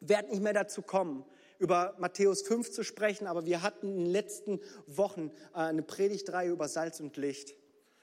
werde 0.00 0.30
nicht 0.30 0.42
mehr 0.42 0.52
dazu 0.52 0.82
kommen, 0.82 1.24
über 1.58 1.94
Matthäus 1.98 2.42
5 2.42 2.70
zu 2.70 2.82
sprechen, 2.82 3.26
aber 3.26 3.46
wir 3.46 3.62
hatten 3.62 3.88
in 3.88 4.04
den 4.04 4.06
letzten 4.06 4.60
Wochen 4.86 5.30
äh, 5.54 5.58
eine 5.58 5.82
Predigtreihe 5.82 6.50
über 6.50 6.68
Salz 6.68 7.00
und 7.00 7.16
Licht. 7.16 7.54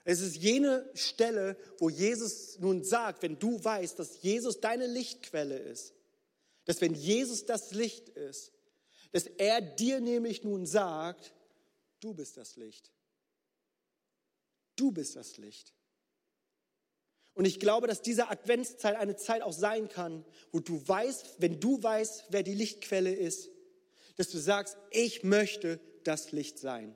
Es 0.03 0.19
ist 0.19 0.35
jene 0.35 0.89
Stelle, 0.93 1.57
wo 1.79 1.89
Jesus 1.89 2.59
nun 2.59 2.83
sagt, 2.83 3.21
wenn 3.23 3.39
du 3.39 3.63
weißt, 3.63 3.97
dass 3.99 4.21
Jesus 4.21 4.59
deine 4.59 4.87
Lichtquelle 4.87 5.57
ist, 5.57 5.93
dass 6.65 6.81
wenn 6.81 6.93
Jesus 6.93 7.45
das 7.45 7.71
Licht 7.71 8.09
ist, 8.09 8.51
dass 9.11 9.27
er 9.27 9.61
dir 9.61 10.01
nämlich 10.01 10.43
nun 10.43 10.65
sagt, 10.65 11.33
du 11.99 12.13
bist 12.13 12.35
das 12.35 12.55
Licht. 12.55 12.91
Du 14.75 14.91
bist 14.91 15.15
das 15.15 15.37
Licht. 15.37 15.73
Und 17.35 17.45
ich 17.45 17.59
glaube, 17.59 17.87
dass 17.87 18.01
diese 18.01 18.29
Adventszeit 18.29 18.95
eine 18.95 19.15
Zeit 19.15 19.41
auch 19.41 19.53
sein 19.53 19.87
kann, 19.87 20.25
wo 20.51 20.59
du 20.59 20.85
weißt, 20.85 21.35
wenn 21.39 21.59
du 21.59 21.81
weißt, 21.81 22.25
wer 22.29 22.43
die 22.43 22.53
Lichtquelle 22.53 23.13
ist, 23.13 23.49
dass 24.17 24.29
du 24.29 24.37
sagst, 24.37 24.77
ich 24.91 25.23
möchte 25.23 25.79
das 26.03 26.31
Licht 26.31 26.59
sein. 26.59 26.95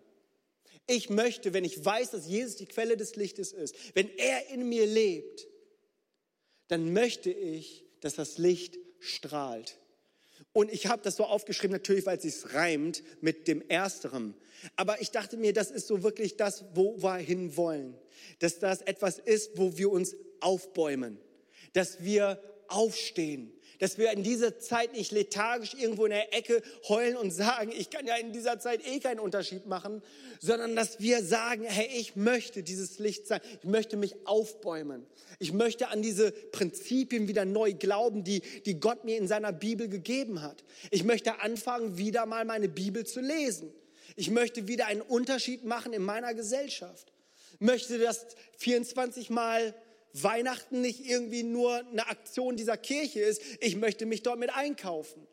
Ich 0.87 1.09
möchte, 1.09 1.53
wenn 1.53 1.65
ich 1.65 1.83
weiß, 1.83 2.11
dass 2.11 2.27
Jesus 2.27 2.55
die 2.55 2.65
Quelle 2.65 2.95
des 2.95 3.15
Lichtes 3.17 3.51
ist, 3.51 3.75
wenn 3.93 4.09
er 4.17 4.49
in 4.49 4.67
mir 4.67 4.85
lebt, 4.85 5.47
dann 6.69 6.93
möchte 6.93 7.29
ich, 7.29 7.85
dass 8.01 8.15
das 8.15 8.37
Licht 8.37 8.77
strahlt. 8.99 9.77
Und 10.53 10.71
ich 10.71 10.87
habe 10.87 11.01
das 11.03 11.17
so 11.17 11.25
aufgeschrieben, 11.25 11.73
natürlich, 11.73 12.05
weil 12.05 12.17
es 12.17 12.23
sich 12.23 12.53
reimt 12.53 13.03
mit 13.21 13.47
dem 13.47 13.61
Ersteren. 13.69 14.33
Aber 14.75 15.01
ich 15.01 15.11
dachte 15.11 15.37
mir, 15.37 15.53
das 15.53 15.71
ist 15.71 15.87
so 15.87 16.03
wirklich 16.03 16.37
das, 16.37 16.65
wo 16.73 17.01
wir 17.01 17.17
hinwollen. 17.17 17.95
Dass 18.39 18.59
das 18.59 18.81
etwas 18.81 19.19
ist, 19.19 19.57
wo 19.57 19.77
wir 19.77 19.91
uns 19.91 20.15
aufbäumen. 20.39 21.19
Dass 21.73 22.03
wir 22.03 22.41
aufstehen 22.69 23.51
dass 23.79 23.97
wir 23.97 24.11
in 24.11 24.23
dieser 24.23 24.59
Zeit 24.59 24.93
nicht 24.93 25.11
lethargisch 25.11 25.73
irgendwo 25.73 26.05
in 26.05 26.11
der 26.11 26.33
Ecke 26.33 26.61
heulen 26.87 27.17
und 27.17 27.31
sagen, 27.31 27.71
ich 27.75 27.89
kann 27.89 28.05
ja 28.07 28.15
in 28.15 28.31
dieser 28.31 28.59
Zeit 28.59 28.85
eh 28.87 28.99
keinen 28.99 29.19
Unterschied 29.19 29.65
machen, 29.65 30.01
sondern 30.39 30.75
dass 30.75 30.99
wir 30.99 31.23
sagen, 31.23 31.63
hey, 31.63 31.89
ich 31.97 32.15
möchte 32.15 32.63
dieses 32.63 32.99
Licht 32.99 33.27
sein, 33.27 33.41
ich 33.61 33.69
möchte 33.69 33.97
mich 33.97 34.15
aufbäumen. 34.25 35.05
Ich 35.39 35.53
möchte 35.53 35.89
an 35.89 36.01
diese 36.01 36.31
Prinzipien 36.31 37.27
wieder 37.27 37.45
neu 37.45 37.73
glauben, 37.73 38.23
die, 38.23 38.41
die 38.65 38.79
Gott 38.79 39.05
mir 39.05 39.17
in 39.17 39.27
seiner 39.27 39.53
Bibel 39.53 39.87
gegeben 39.87 40.41
hat. 40.41 40.63
Ich 40.91 41.03
möchte 41.03 41.41
anfangen, 41.41 41.97
wieder 41.97 42.25
mal 42.25 42.45
meine 42.45 42.69
Bibel 42.69 43.05
zu 43.05 43.21
lesen. 43.21 43.73
Ich 44.15 44.31
möchte 44.31 44.67
wieder 44.67 44.87
einen 44.87 45.01
Unterschied 45.01 45.63
machen 45.63 45.93
in 45.93 46.01
meiner 46.01 46.33
Gesellschaft. 46.33 47.11
Ich 47.53 47.65
möchte 47.65 47.99
das 47.99 48.25
24 48.57 49.29
Mal 49.29 49.75
Weihnachten 50.13 50.81
nicht 50.81 51.05
irgendwie 51.05 51.43
nur 51.43 51.77
eine 51.77 52.07
Aktion 52.07 52.55
dieser 52.55 52.77
Kirche 52.77 53.21
ist, 53.21 53.41
ich 53.59 53.75
möchte 53.75 54.05
mich 54.05 54.23
dort 54.23 54.39
mit 54.39 54.55
einkaufen. 54.55 55.27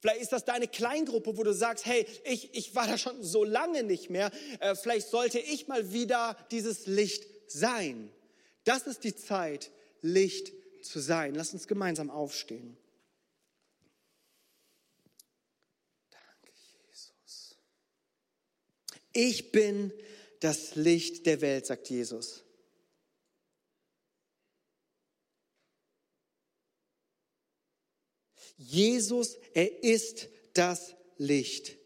Vielleicht 0.00 0.20
ist 0.20 0.32
das 0.32 0.44
deine 0.44 0.68
Kleingruppe, 0.68 1.36
wo 1.36 1.42
du 1.42 1.52
sagst, 1.52 1.86
hey, 1.86 2.06
ich, 2.24 2.54
ich 2.54 2.74
war 2.74 2.86
da 2.86 2.98
schon 2.98 3.22
so 3.22 3.44
lange 3.44 3.82
nicht 3.82 4.10
mehr, 4.10 4.30
äh, 4.60 4.74
vielleicht 4.74 5.08
sollte 5.08 5.38
ich 5.38 5.68
mal 5.68 5.92
wieder 5.92 6.36
dieses 6.50 6.86
Licht 6.86 7.24
sein. 7.48 8.10
Das 8.64 8.86
ist 8.86 9.04
die 9.04 9.14
Zeit, 9.14 9.70
Licht 10.02 10.52
zu 10.82 11.00
sein. 11.00 11.34
Lass 11.34 11.52
uns 11.52 11.66
gemeinsam 11.66 12.10
aufstehen. 12.10 12.76
Danke, 16.10 16.52
Jesus. 16.86 17.56
Ich 19.12 19.52
bin 19.52 19.92
das 20.40 20.74
Licht 20.74 21.26
der 21.26 21.40
Welt, 21.40 21.66
sagt 21.66 21.88
Jesus. 21.88 22.45
Jesus, 28.56 29.36
er 29.54 29.82
ist 29.82 30.28
das 30.54 30.94
Licht. 31.18 31.76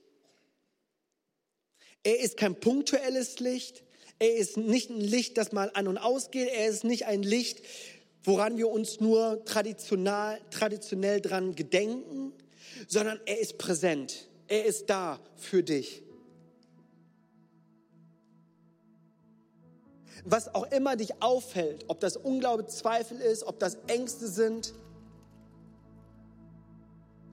Er 2.03 2.21
ist 2.21 2.37
kein 2.37 2.59
punktuelles 2.59 3.41
Licht. 3.41 3.83
Er 4.19 4.37
ist 4.37 4.57
nicht 4.57 4.91
ein 4.91 5.01
Licht, 5.01 5.37
das 5.39 5.53
mal 5.53 5.71
an 5.75 5.89
und 5.89 5.99
ausgeht. 5.99 6.49
Er 6.49 6.69
ist 6.69 6.85
nicht 6.85 7.07
ein 7.07 7.23
Licht, 7.23 7.63
woran 8.25 8.57
wir 8.57 8.69
uns 8.69 9.01
nur 9.01 9.45
traditionell, 9.45 10.41
traditionell 10.51 11.21
dran 11.21 11.55
gedenken, 11.55 12.33
sondern 12.87 13.21
er 13.27 13.39
ist 13.41 13.59
präsent. 13.59 14.29
Er 14.47 14.65
ist 14.65 14.91
da 14.91 15.21
für 15.37 15.63
dich. 15.63 16.03
Was 20.25 20.55
auch 20.55 20.71
immer 20.71 20.97
dich 20.97 21.23
auffällt, 21.23 21.85
ob 21.89 22.01
das 22.01 22.17
Unglaube, 22.17 22.67
Zweifel 22.67 23.21
ist, 23.21 23.43
ob 23.45 23.59
das 23.59 23.79
Ängste 23.87 24.29
sind, 24.29 24.75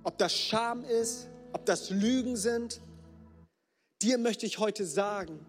ob 0.07 0.17
das 0.17 0.33
Scham 0.33 0.85
ist, 0.85 1.27
ob 1.51 1.65
das 1.65 1.89
Lügen 1.89 2.37
sind. 2.37 2.79
Dir 4.01 4.17
möchte 4.17 4.45
ich 4.45 4.57
heute 4.57 4.85
sagen, 4.85 5.45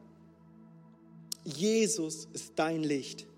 Jesus 1.44 2.26
ist 2.32 2.54
dein 2.56 2.82
Licht. 2.82 3.28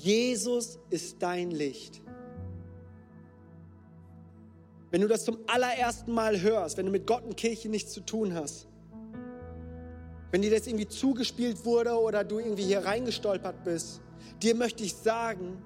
Jesus 0.00 0.78
ist 0.88 1.22
dein 1.22 1.50
Licht. 1.50 2.00
Wenn 4.90 5.02
du 5.02 5.08
das 5.08 5.26
zum 5.26 5.36
allerersten 5.46 6.12
Mal 6.12 6.40
hörst, 6.40 6.78
wenn 6.78 6.86
du 6.86 6.92
mit 6.92 7.06
Gott 7.06 7.24
und 7.24 7.36
Kirche 7.36 7.68
nichts 7.68 7.92
zu 7.92 8.00
tun 8.00 8.32
hast, 8.32 8.66
wenn 10.30 10.40
dir 10.40 10.50
das 10.50 10.66
irgendwie 10.66 10.88
zugespielt 10.88 11.66
wurde 11.66 12.00
oder 12.00 12.24
du 12.24 12.38
irgendwie 12.38 12.64
hier 12.64 12.82
reingestolpert 12.82 13.62
bist, 13.64 14.00
dir 14.42 14.54
möchte 14.54 14.84
ich 14.84 14.94
sagen, 14.94 15.62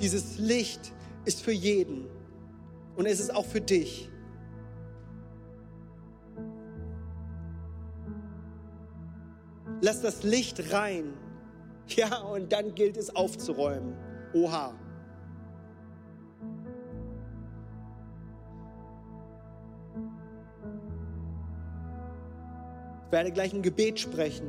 dieses 0.00 0.38
Licht 0.38 0.92
ist 1.24 1.42
für 1.42 1.52
jeden 1.52 2.06
und 2.96 3.06
es 3.06 3.20
ist 3.20 3.34
auch 3.34 3.46
für 3.46 3.60
dich. 3.60 4.10
Lass 9.82 10.02
das 10.02 10.22
Licht 10.22 10.72
rein. 10.72 11.14
Ja, 11.96 12.18
und 12.18 12.52
dann 12.52 12.76
gilt 12.76 12.96
es 12.96 13.16
aufzuräumen. 13.16 13.96
Oha. 14.32 14.72
Ich 23.06 23.12
werde 23.12 23.32
gleich 23.32 23.52
ein 23.52 23.62
Gebet 23.62 23.98
sprechen. 23.98 24.48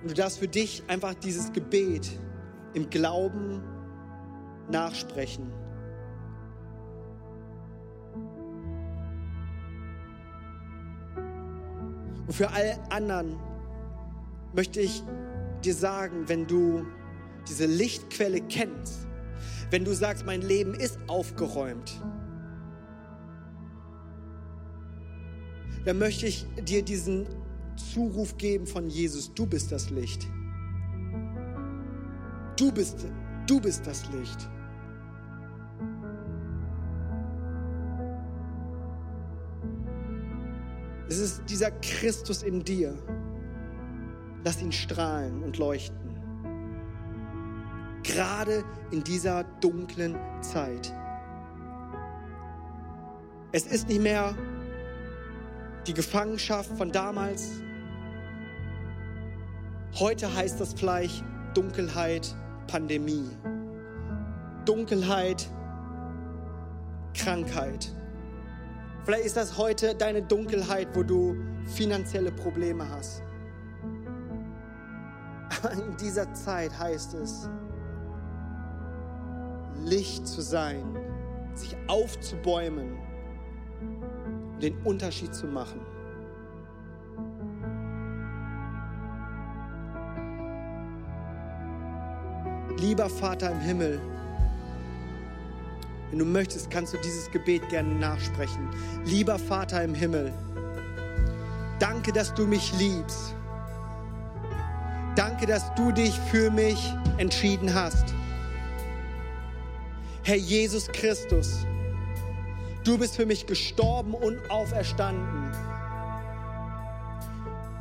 Und 0.00 0.10
du 0.10 0.14
darfst 0.14 0.38
für 0.38 0.48
dich 0.48 0.82
einfach 0.88 1.12
dieses 1.12 1.52
Gebet 1.52 2.08
im 2.72 2.88
Glauben 2.88 3.62
nachsprechen. 4.70 5.52
Und 12.26 12.32
für 12.32 12.50
alle 12.50 12.78
anderen 12.90 13.36
möchte 14.54 14.80
ich 14.80 15.02
dir 15.64 15.74
sagen, 15.74 16.28
wenn 16.28 16.46
du 16.46 16.86
diese 17.48 17.66
Lichtquelle 17.66 18.40
kennst, 18.40 19.06
wenn 19.70 19.84
du 19.84 19.92
sagst, 19.94 20.24
mein 20.26 20.42
Leben 20.42 20.74
ist 20.74 20.98
aufgeräumt, 21.06 22.00
dann 25.84 25.98
möchte 25.98 26.26
ich 26.26 26.46
dir 26.62 26.82
diesen 26.82 27.26
Zuruf 27.76 28.36
geben 28.36 28.66
von 28.66 28.88
Jesus, 28.88 29.32
du 29.34 29.46
bist 29.46 29.72
das 29.72 29.90
Licht. 29.90 30.26
Du 32.56 32.70
bist, 32.70 33.06
du 33.46 33.60
bist 33.60 33.86
das 33.86 34.08
Licht. 34.12 34.48
Es 41.10 41.18
ist 41.18 41.42
dieser 41.50 41.72
Christus 41.72 42.44
in 42.44 42.62
dir. 42.62 42.96
Lass 44.44 44.62
ihn 44.62 44.70
strahlen 44.70 45.42
und 45.42 45.58
leuchten. 45.58 45.98
Gerade 48.04 48.62
in 48.92 49.02
dieser 49.02 49.42
dunklen 49.60 50.16
Zeit. 50.40 50.94
Es 53.50 53.66
ist 53.66 53.88
nicht 53.88 54.00
mehr 54.00 54.36
die 55.88 55.94
Gefangenschaft 55.94 56.70
von 56.78 56.92
damals. 56.92 57.50
Heute 59.98 60.32
heißt 60.32 60.60
das 60.60 60.74
vielleicht 60.74 61.24
Dunkelheit, 61.54 62.32
Pandemie. 62.68 63.28
Dunkelheit, 64.64 65.50
Krankheit. 67.14 67.92
Vielleicht 69.04 69.24
ist 69.24 69.36
das 69.36 69.56
heute 69.56 69.94
deine 69.94 70.22
Dunkelheit, 70.22 70.88
wo 70.94 71.02
du 71.02 71.36
finanzielle 71.64 72.30
Probleme 72.30 72.88
hast. 72.88 73.22
Aber 75.58 75.72
in 75.72 75.96
dieser 75.96 76.32
Zeit 76.34 76.78
heißt 76.78 77.14
es, 77.14 77.48
Licht 79.84 80.26
zu 80.26 80.42
sein, 80.42 80.98
sich 81.54 81.76
aufzubäumen 81.86 82.98
und 84.54 84.62
den 84.62 84.76
Unterschied 84.84 85.34
zu 85.34 85.46
machen. 85.46 85.80
Lieber 92.78 93.08
Vater 93.08 93.50
im 93.50 93.60
Himmel, 93.60 94.00
Wenn 96.10 96.18
du 96.18 96.24
möchtest, 96.24 96.70
kannst 96.70 96.92
du 96.92 96.98
dieses 96.98 97.30
Gebet 97.30 97.68
gerne 97.68 97.94
nachsprechen. 97.94 98.68
Lieber 99.04 99.38
Vater 99.38 99.82
im 99.84 99.94
Himmel, 99.94 100.32
danke, 101.78 102.12
dass 102.12 102.34
du 102.34 102.46
mich 102.46 102.72
liebst. 102.78 103.34
Danke, 105.16 105.46
dass 105.46 105.74
du 105.74 105.92
dich 105.92 106.18
für 106.30 106.50
mich 106.50 106.92
entschieden 107.18 107.72
hast. 107.74 108.14
Herr 110.22 110.36
Jesus 110.36 110.88
Christus, 110.88 111.66
du 112.84 112.98
bist 112.98 113.16
für 113.16 113.26
mich 113.26 113.46
gestorben 113.46 114.14
und 114.14 114.38
auferstanden. 114.50 115.52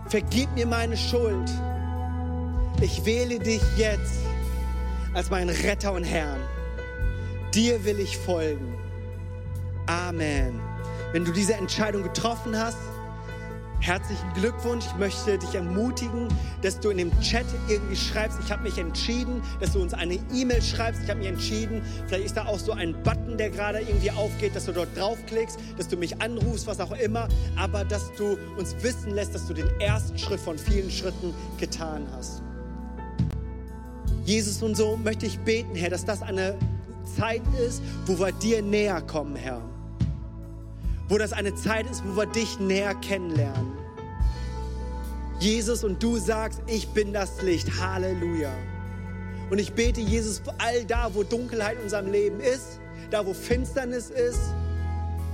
Vergib 0.07 0.51
mir 0.55 0.65
meine 0.65 0.97
Schuld. 0.97 1.49
Ich 2.81 3.05
wähle 3.05 3.39
dich 3.39 3.61
jetzt 3.77 4.19
als 5.13 5.29
meinen 5.29 5.49
Retter 5.49 5.93
und 5.93 6.03
Herrn. 6.03 6.39
Dir 7.53 7.83
will 7.83 7.99
ich 7.99 8.15
folgen. 8.17 8.77
Amen. 9.87 10.59
Wenn 11.13 11.25
du 11.25 11.31
diese 11.31 11.55
Entscheidung 11.55 12.03
getroffen 12.03 12.55
hast, 12.55 12.77
herzlichen 13.79 14.31
Glückwunsch. 14.35 14.85
Ich 14.85 14.95
möchte 14.97 15.39
dich 15.39 15.55
ermutigen, 15.55 16.27
dass 16.61 16.79
du 16.79 16.91
in 16.91 16.97
dem 16.97 17.19
Chat 17.21 17.45
irgendwie 17.67 17.95
schreibst, 17.95 18.37
ich 18.43 18.51
habe 18.51 18.61
mich 18.61 18.77
entschieden, 18.77 19.41
dass 19.59 19.73
du 19.73 19.81
uns 19.81 19.95
eine 19.95 20.19
E-Mail 20.31 20.61
schreibst, 20.61 21.01
ich 21.03 21.09
habe 21.09 21.21
mich 21.21 21.29
entschieden. 21.29 21.81
Vielleicht 22.05 22.25
ist 22.25 22.37
da 22.37 22.45
auch 22.45 22.59
so 22.59 22.73
ein 22.73 22.93
Button, 23.01 23.37
der 23.37 23.49
gerade 23.49 23.79
irgendwie 23.79 24.11
aufgeht, 24.11 24.55
dass 24.55 24.65
du 24.65 24.73
dort 24.73 24.95
draufklickst, 24.95 25.57
dass 25.75 25.87
du 25.87 25.97
mich 25.97 26.21
anrufst, 26.21 26.67
was 26.67 26.79
auch 26.79 26.91
immer, 26.91 27.27
aber 27.55 27.83
dass 27.83 28.13
du 28.13 28.37
uns 28.57 28.75
wissen 28.81 29.11
lässt, 29.11 29.33
dass 29.33 29.47
du 29.47 29.55
den 29.55 29.69
ersten 29.79 30.19
Schritt 30.19 30.39
von 30.39 30.59
vielen 30.59 30.91
Schritten 30.91 31.33
getan 31.57 32.07
hast. 32.11 32.43
Jesus, 34.23 34.61
und 34.61 34.77
so 34.77 34.97
möchte 34.97 35.25
ich 35.25 35.39
beten, 35.39 35.73
Herr, 35.73 35.89
dass 35.89 36.05
das 36.05 36.21
eine 36.21 36.55
Zeit 37.15 37.41
ist, 37.57 37.81
wo 38.05 38.19
wir 38.19 38.31
dir 38.31 38.61
näher 38.61 39.01
kommen, 39.01 39.35
Herr. 39.35 39.61
Wo 41.07 41.17
das 41.17 41.33
eine 41.33 41.55
Zeit 41.55 41.89
ist, 41.89 42.03
wo 42.05 42.17
wir 42.17 42.25
dich 42.27 42.59
näher 42.59 42.95
kennenlernen. 42.95 43.73
Jesus, 45.39 45.83
und 45.83 46.03
du 46.03 46.17
sagst, 46.17 46.61
ich 46.67 46.89
bin 46.89 47.13
das 47.13 47.41
Licht. 47.41 47.79
Halleluja. 47.79 48.51
Und 49.49 49.57
ich 49.57 49.73
bete, 49.73 50.01
Jesus, 50.01 50.41
all 50.57 50.85
da, 50.85 51.09
wo 51.13 51.23
Dunkelheit 51.23 51.77
in 51.77 51.83
unserem 51.83 52.11
Leben 52.11 52.39
ist, 52.39 52.79
da, 53.09 53.25
wo 53.25 53.33
Finsternis 53.33 54.09
ist, 54.09 54.39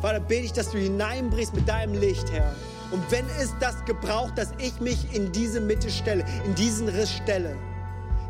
Vater, 0.02 0.20
bete 0.20 0.46
ich, 0.46 0.54
dass 0.54 0.72
du 0.72 0.78
hineinbrichst 0.78 1.56
mit 1.56 1.68
deinem 1.68 2.00
Licht, 2.00 2.32
Herr. 2.32 2.54
Und 2.92 3.04
wenn 3.10 3.26
es 3.42 3.54
das 3.60 3.84
gebraucht, 3.86 4.38
dass 4.38 4.54
ich 4.60 4.80
mich 4.80 5.14
in 5.14 5.32
diese 5.32 5.60
Mitte 5.60 5.90
stelle, 5.90 6.24
in 6.46 6.54
diesen 6.56 6.88
Riss 6.88 7.12
stelle, 7.12 7.56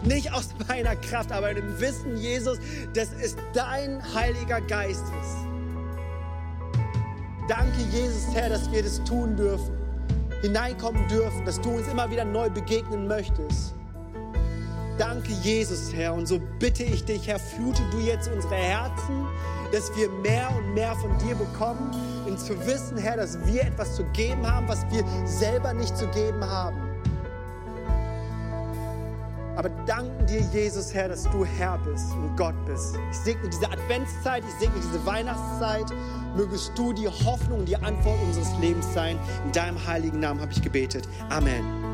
nicht 0.05 0.31
aus 0.33 0.49
meiner 0.67 0.95
Kraft, 0.95 1.31
aber 1.31 1.51
im 1.51 1.79
Wissen, 1.79 2.17
Jesus, 2.17 2.57
dass 2.93 3.09
es 3.21 3.35
dein 3.53 4.01
Heiliger 4.13 4.61
Geist 4.61 5.03
ist. 5.21 5.37
Danke, 7.47 7.81
Jesus, 7.91 8.33
Herr, 8.33 8.49
dass 8.49 8.71
wir 8.71 8.81
das 8.81 9.03
tun 9.03 9.35
dürfen, 9.35 9.71
hineinkommen 10.41 11.07
dürfen, 11.07 11.45
dass 11.45 11.61
du 11.61 11.69
uns 11.71 11.87
immer 11.87 12.09
wieder 12.09 12.25
neu 12.25 12.49
begegnen 12.49 13.07
möchtest. 13.07 13.75
Danke, 14.97 15.33
Jesus, 15.43 15.93
Herr. 15.93 16.13
Und 16.13 16.25
so 16.25 16.39
bitte 16.59 16.83
ich 16.83 17.03
dich, 17.03 17.27
Herr, 17.27 17.37
flute 17.37 17.81
du 17.91 17.99
jetzt 17.99 18.29
unsere 18.29 18.55
Herzen, 18.55 19.27
dass 19.71 19.95
wir 19.95 20.09
mehr 20.09 20.49
und 20.55 20.73
mehr 20.73 20.95
von 20.95 21.17
dir 21.19 21.35
bekommen, 21.35 21.91
und 22.25 22.39
zu 22.39 22.57
wissen, 22.65 22.97
Herr, 22.97 23.17
dass 23.17 23.37
wir 23.45 23.63
etwas 23.63 23.95
zu 23.95 24.03
geben 24.05 24.45
haben, 24.49 24.67
was 24.67 24.85
wir 24.91 25.03
selber 25.25 25.73
nicht 25.73 25.95
zu 25.95 26.07
geben 26.07 26.43
haben. 26.43 26.84
Aber 29.55 29.69
danken 29.85 30.25
dir, 30.25 30.41
Jesus, 30.53 30.93
Herr, 30.93 31.09
dass 31.09 31.23
du 31.23 31.45
Herr 31.45 31.77
bist 31.79 32.11
und 32.13 32.35
Gott 32.35 32.55
bist. 32.65 32.97
Ich 33.11 33.17
segne 33.17 33.49
diese 33.49 33.69
Adventszeit, 33.69 34.43
ich 34.43 34.53
segne 34.59 34.75
diese 34.81 35.05
Weihnachtszeit. 35.05 35.85
Mögest 36.35 36.71
du 36.75 36.91
die 36.91 37.07
Hoffnung 37.07 37.65
die 37.65 37.77
Antwort 37.77 38.17
unseres 38.27 38.51
Lebens 38.59 38.85
sein. 38.93 39.17
In 39.45 39.51
deinem 39.53 39.85
heiligen 39.87 40.19
Namen 40.19 40.41
habe 40.41 40.51
ich 40.51 40.61
gebetet. 40.61 41.07
Amen. 41.29 41.84